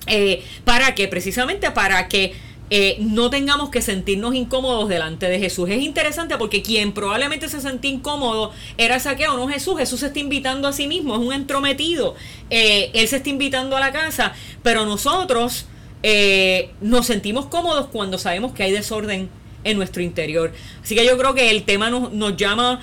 Eh, 0.07 0.45
¿Para 0.65 0.95
qué? 0.95 1.09
Precisamente 1.09 1.71
para 1.71 2.09
que 2.09 2.35
eh, 2.77 2.97
no 2.99 3.31
tengamos 3.31 3.71
que 3.71 3.81
sentirnos 3.81 4.35
incómodos 4.35 4.89
delante 4.89 5.29
de 5.29 5.39
Jesús. 5.39 5.71
Es 5.71 5.81
interesante 5.81 6.37
porque 6.37 6.61
quien 6.61 6.91
probablemente 6.91 7.49
se 7.49 7.61
sentía 7.61 7.93
incómodo 7.93 8.51
era 8.77 8.99
Saqueo, 8.99 9.37
no 9.37 9.47
Jesús. 9.47 9.79
Jesús 9.79 10.01
se 10.01 10.07
está 10.07 10.19
invitando 10.19 10.67
a 10.67 10.73
sí 10.73 10.89
mismo, 10.89 11.15
es 11.15 11.21
un 11.21 11.33
entrometido. 11.33 12.17
Eh, 12.51 12.91
él 12.93 13.07
se 13.07 13.19
está 13.19 13.29
invitando 13.29 13.77
a 13.77 13.81
la 13.81 13.93
casa, 13.93 14.33
pero 14.65 14.87
nosotros 14.87 15.67
eh, 16.03 16.73
nos 16.81 17.07
sentimos 17.07 17.47
cómodos 17.47 17.87
cuando 17.93 18.19
sabemos 18.19 18.55
que 18.55 18.65
hay 18.65 18.73
desorden 18.73 19.31
en 19.65 19.77
nuestro 19.77 20.03
interior. 20.03 20.53
Así 20.83 20.95
que 20.95 21.05
yo 21.05 21.19
creo 21.19 21.35
que 21.35 21.51
el 21.51 21.65
tema 21.65 21.91
nos, 21.91 22.37
llama 22.37 22.81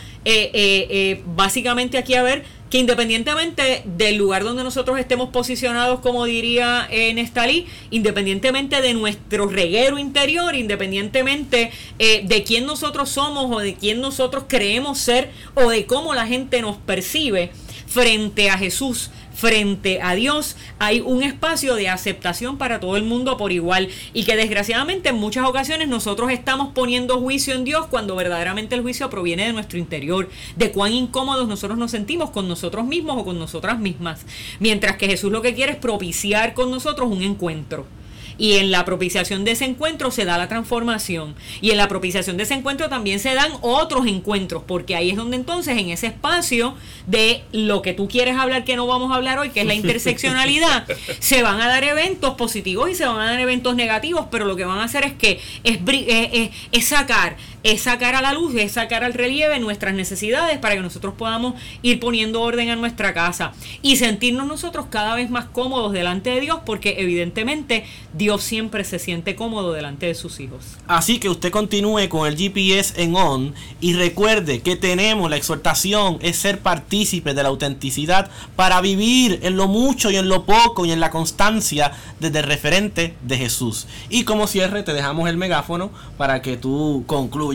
básicamente 1.35 1.97
aquí 1.97 2.15
a 2.15 2.23
ver 2.23 2.43
que 2.71 2.77
independientemente 2.77 3.83
del 3.85 4.15
lugar 4.15 4.45
donde 4.45 4.63
nosotros 4.63 4.97
estemos 4.97 5.29
posicionados, 5.29 5.99
como 5.99 6.23
diría 6.23 6.87
eh, 6.89 7.13
Nestalí, 7.13 7.67
independientemente 7.91 8.81
de 8.81 8.93
nuestro 8.93 9.47
reguero 9.47 9.99
interior, 9.99 10.55
independientemente 10.55 11.69
eh, 11.99 12.21
de 12.23 12.43
quién 12.43 12.65
nosotros 12.65 13.09
somos 13.09 13.53
o 13.53 13.59
de 13.59 13.75
quién 13.75 13.99
nosotros 13.99 14.45
creemos 14.47 14.99
ser 14.99 15.31
o 15.53 15.69
de 15.69 15.85
cómo 15.85 16.13
la 16.13 16.25
gente 16.25 16.61
nos 16.61 16.77
percibe 16.77 17.51
frente 17.87 18.49
a 18.49 18.57
Jesús, 18.57 19.11
frente 19.41 19.99
a 20.03 20.13
Dios 20.13 20.55
hay 20.77 21.01
un 21.01 21.23
espacio 21.23 21.73
de 21.73 21.89
aceptación 21.89 22.59
para 22.59 22.79
todo 22.79 22.95
el 22.95 23.03
mundo 23.03 23.37
por 23.37 23.51
igual. 23.51 23.89
Y 24.13 24.23
que 24.23 24.35
desgraciadamente 24.35 25.09
en 25.09 25.15
muchas 25.15 25.47
ocasiones 25.47 25.87
nosotros 25.87 26.31
estamos 26.31 26.73
poniendo 26.75 27.19
juicio 27.19 27.55
en 27.55 27.63
Dios 27.63 27.87
cuando 27.87 28.15
verdaderamente 28.15 28.75
el 28.75 28.83
juicio 28.83 29.09
proviene 29.09 29.47
de 29.47 29.53
nuestro 29.53 29.79
interior, 29.79 30.29
de 30.55 30.71
cuán 30.71 30.93
incómodos 30.93 31.47
nosotros 31.47 31.79
nos 31.79 31.89
sentimos 31.89 32.29
con 32.29 32.47
nosotros 32.47 32.85
mismos 32.85 33.17
o 33.19 33.25
con 33.25 33.39
nosotras 33.39 33.79
mismas, 33.79 34.27
mientras 34.59 34.97
que 34.97 35.07
Jesús 35.07 35.31
lo 35.31 35.41
que 35.41 35.55
quiere 35.55 35.71
es 35.71 35.77
propiciar 35.79 36.53
con 36.53 36.69
nosotros 36.69 37.09
un 37.09 37.23
encuentro. 37.23 37.87
Y 38.37 38.53
en 38.53 38.71
la 38.71 38.85
propiciación 38.85 39.43
de 39.43 39.51
ese 39.51 39.65
encuentro 39.65 40.11
se 40.11 40.25
da 40.25 40.37
la 40.37 40.47
transformación. 40.47 41.35
Y 41.61 41.71
en 41.71 41.77
la 41.77 41.87
propiciación 41.87 42.37
de 42.37 42.43
ese 42.43 42.53
encuentro 42.53 42.89
también 42.89 43.19
se 43.19 43.33
dan 43.33 43.51
otros 43.61 44.07
encuentros, 44.07 44.63
porque 44.65 44.95
ahí 44.95 45.11
es 45.11 45.17
donde 45.17 45.37
entonces 45.37 45.77
en 45.77 45.89
ese 45.89 46.07
espacio 46.07 46.75
de 47.07 47.43
lo 47.51 47.81
que 47.81 47.93
tú 47.93 48.07
quieres 48.07 48.37
hablar, 48.37 48.63
que 48.63 48.75
no 48.75 48.87
vamos 48.87 49.11
a 49.11 49.15
hablar 49.15 49.39
hoy, 49.39 49.49
que 49.49 49.61
es 49.61 49.67
la 49.67 49.73
interseccionalidad, 49.81 50.85
se 51.19 51.43
van 51.43 51.61
a 51.61 51.67
dar 51.67 51.83
eventos 51.83 52.35
positivos 52.35 52.89
y 52.89 52.95
se 52.95 53.05
van 53.05 53.19
a 53.19 53.31
dar 53.31 53.39
eventos 53.39 53.75
negativos, 53.75 54.25
pero 54.31 54.45
lo 54.45 54.55
que 54.55 54.65
van 54.65 54.79
a 54.79 54.83
hacer 54.83 55.03
es 55.03 55.13
que 55.13 55.39
es, 55.63 55.79
es, 55.87 56.49
es 56.71 56.85
sacar 56.85 57.37
es 57.63 57.83
sacar 57.83 58.15
a 58.15 58.21
la 58.21 58.33
luz, 58.33 58.55
es 58.55 58.73
sacar 58.73 59.03
al 59.03 59.13
relieve 59.13 59.59
nuestras 59.59 59.93
necesidades 59.93 60.57
para 60.57 60.75
que 60.75 60.81
nosotros 60.81 61.13
podamos 61.15 61.53
ir 61.81 61.99
poniendo 61.99 62.41
orden 62.41 62.69
a 62.69 62.75
nuestra 62.75 63.13
casa 63.13 63.53
y 63.81 63.97
sentirnos 63.97 64.47
nosotros 64.47 64.87
cada 64.89 65.15
vez 65.15 65.29
más 65.29 65.45
cómodos 65.45 65.93
delante 65.93 66.31
de 66.31 66.41
Dios 66.41 66.59
porque 66.65 66.95
evidentemente 66.99 67.85
Dios 68.13 68.43
siempre 68.43 68.83
se 68.83 68.99
siente 68.99 69.35
cómodo 69.35 69.73
delante 69.73 70.07
de 70.07 70.15
sus 70.15 70.39
hijos. 70.39 70.77
Así 70.87 71.19
que 71.19 71.29
usted 71.29 71.51
continúe 71.51 72.09
con 72.09 72.27
el 72.27 72.37
GPS 72.37 73.01
en 73.01 73.15
on 73.15 73.53
y 73.79 73.93
recuerde 73.93 74.61
que 74.61 74.75
tenemos 74.75 75.29
la 75.29 75.37
exhortación 75.37 76.17
es 76.21 76.37
ser 76.37 76.59
partícipe 76.59 77.33
de 77.33 77.43
la 77.43 77.49
autenticidad 77.49 78.29
para 78.55 78.81
vivir 78.81 79.39
en 79.43 79.55
lo 79.55 79.67
mucho 79.67 80.09
y 80.09 80.15
en 80.15 80.29
lo 80.29 80.45
poco 80.45 80.85
y 80.85 80.91
en 80.91 80.99
la 80.99 81.11
constancia 81.11 81.91
desde 82.19 82.39
el 82.39 82.45
referente 82.45 83.15
de 83.21 83.37
Jesús. 83.37 83.87
Y 84.09 84.23
como 84.23 84.47
cierre 84.47 84.83
te 84.83 84.93
dejamos 84.93 85.29
el 85.29 85.37
megáfono 85.37 85.91
para 86.17 86.41
que 86.41 86.57
tú 86.57 87.03
concluyas 87.07 87.50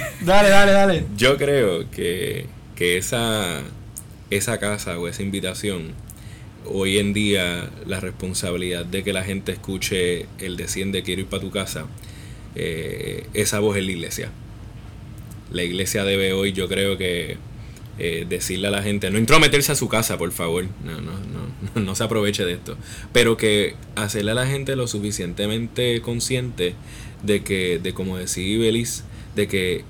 Dale, 0.20 0.48
dale, 0.48 0.72
dale. 0.72 1.04
Yo 1.16 1.36
creo 1.36 1.90
que, 1.90 2.46
esa, 2.78 3.62
esa 4.30 4.58
casa 4.58 4.98
o 4.98 5.08
esa 5.08 5.22
invitación, 5.22 5.92
hoy 6.66 6.98
en 6.98 7.12
día 7.12 7.70
la 7.86 8.00
responsabilidad 8.00 8.84
de 8.84 9.02
que 9.02 9.12
la 9.12 9.22
gente 9.22 9.52
escuche 9.52 10.26
el 10.38 10.56
desciende 10.56 11.02
quiero 11.02 11.22
ir 11.22 11.26
para 11.26 11.42
tu 11.42 11.50
casa, 11.50 11.86
eh, 12.54 13.26
esa 13.34 13.60
voz 13.60 13.76
es 13.76 13.84
la 13.84 13.92
iglesia. 13.92 14.30
La 15.50 15.62
iglesia 15.62 16.04
debe 16.04 16.32
hoy, 16.32 16.52
yo 16.52 16.68
creo 16.68 16.96
que 16.98 17.36
eh, 17.96 18.26
decirle 18.28 18.68
a 18.68 18.70
la 18.72 18.82
gente, 18.82 19.08
no 19.10 19.18
intrometerse 19.18 19.70
a 19.70 19.76
su 19.76 19.88
casa, 19.88 20.18
por 20.18 20.32
favor, 20.32 20.64
no, 20.84 21.00
no, 21.00 21.12
no, 21.12 21.80
no 21.80 21.94
se 21.94 22.02
aproveche 22.02 22.44
de 22.44 22.54
esto, 22.54 22.76
pero 23.12 23.36
que 23.36 23.76
hacerle 23.94 24.32
a 24.32 24.34
la 24.34 24.46
gente 24.46 24.74
lo 24.74 24.88
suficientemente 24.88 26.00
consciente 26.00 26.74
de 27.22 27.44
que, 27.44 27.78
de 27.78 27.94
como 27.94 28.16
decía 28.16 28.58
Belis, 28.58 29.04
de 29.34 29.48
que 29.48 29.84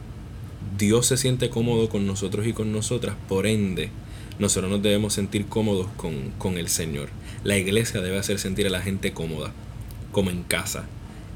Dios 0.79 1.07
se 1.07 1.17
siente 1.17 1.51
cómodo 1.51 1.89
con 1.89 2.07
nosotros 2.07 2.47
y 2.47 2.53
con 2.53 2.73
nosotras, 2.73 3.17
por 3.29 3.47
ende, 3.47 3.91
nosotros 4.39 4.71
nos 4.71 4.83
debemos 4.83 5.15
sentir 5.15 5.47
cómodos 5.47 5.87
con, 5.97 6.59
el 6.59 6.69
Señor. 6.69 7.09
La 7.45 7.57
iglesia 7.57 8.01
debe 8.01 8.19
hacer 8.19 8.39
sentir 8.39 8.67
a 8.67 8.71
la 8.71 8.83
gente 8.83 9.13
cómoda, 9.13 9.53
como 10.11 10.31
en 10.31 10.43
casa. 10.43 10.87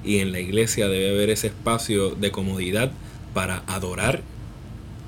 Y 0.05 0.19
en 0.19 0.33
la 0.33 0.41
iglesia 0.41 0.89
debe 0.89 1.11
haber 1.11 1.31
ese 1.31 1.49
espacio 1.49 2.11
de 2.11 2.31
comodidad 2.31 2.91
para 3.35 3.63
adorar 3.67 4.23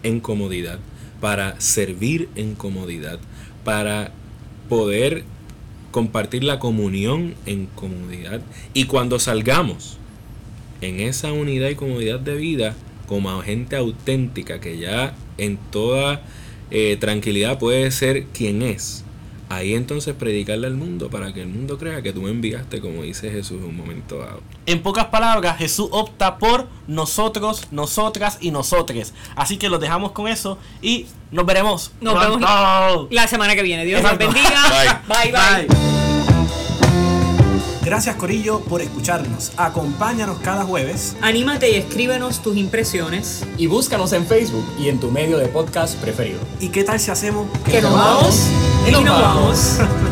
en 0.03 0.21
comodidad, 0.21 0.79
para 1.21 1.61
servir 1.61 2.29
en 2.37 2.55
comodidad, 2.55 3.19
para 3.65 4.13
poder 4.69 5.25
compartir 5.91 6.45
la 6.45 6.61
comunión 6.61 7.35
en 7.47 7.67
comodidad. 7.67 8.41
Y 8.75 8.85
cuando 8.85 9.19
salgamos 9.19 9.97
en 10.81 11.01
esa 11.01 11.33
unidad 11.33 11.69
y 11.71 11.75
comodidad 11.75 12.21
de 12.21 12.37
vida, 12.37 12.77
como 13.11 13.43
gente 13.43 13.75
auténtica 13.75 14.61
que 14.61 14.79
ya 14.79 15.17
en 15.37 15.57
toda 15.57 16.23
eh, 16.71 16.97
tranquilidad 17.01 17.59
puede 17.59 17.91
ser 17.91 18.27
quien 18.27 18.63
es. 18.63 19.05
Ahí 19.49 19.75
entonces 19.75 20.15
predicarle 20.15 20.69
al 20.69 20.75
mundo 20.75 21.11
para 21.11 21.35
que 21.35 21.43
el 21.43 21.49
mundo 21.49 21.77
crea 21.77 22.03
que 22.03 22.13
tú 22.13 22.23
me 22.23 22.31
enviaste, 22.31 22.81
como 22.81 23.03
dice 23.03 23.29
Jesús 23.33 23.59
en 23.59 23.65
un 23.65 23.77
momento 23.77 24.19
dado. 24.19 24.43
En 24.65 24.81
pocas 24.81 25.07
palabras, 25.07 25.59
Jesús 25.59 25.89
opta 25.91 26.39
por 26.39 26.69
nosotros, 26.87 27.67
nosotras 27.73 28.39
y 28.41 28.53
nosotres. 28.53 29.13
Así 29.35 29.57
que 29.57 29.69
los 29.69 29.81
dejamos 29.81 30.13
con 30.13 30.29
eso 30.29 30.57
y 30.81 31.07
nos 31.33 31.45
veremos. 31.45 31.91
Nos 32.01 32.15
vemos 32.15 32.41
la 33.11 33.27
semana 33.27 33.57
que 33.57 33.65
viene. 33.65 33.85
Dios 33.85 34.05
los 34.05 34.17
bendiga. 34.17 35.03
bye. 35.09 35.33
bye. 35.33 35.67
bye. 35.67 35.90
Gracias 37.91 38.15
Corillo 38.15 38.61
por 38.61 38.83
escucharnos. 38.83 39.51
Acompáñanos 39.57 40.39
cada 40.39 40.63
jueves. 40.63 41.17
Anímate 41.23 41.73
y 41.73 41.75
escríbenos 41.75 42.41
tus 42.41 42.57
impresiones. 42.57 43.45
Y 43.59 43.67
búscanos 43.67 44.13
en 44.13 44.29
Facebook 44.29 44.65
y 44.79 44.89
en 44.89 45.01
tu 45.01 45.11
medio 45.11 45.39
de 45.39 45.49
podcast 45.49 45.97
preferido. 46.01 46.39
¿Y 46.61 46.69
qué 46.69 46.85
tal 46.85 47.01
si 47.01 47.11
hacemos 47.11 47.49
que, 47.65 47.83
nos 47.83 47.93
vamos 47.93 48.47
y 48.87 48.93
nos 48.93 49.05
vamos? 49.05 49.79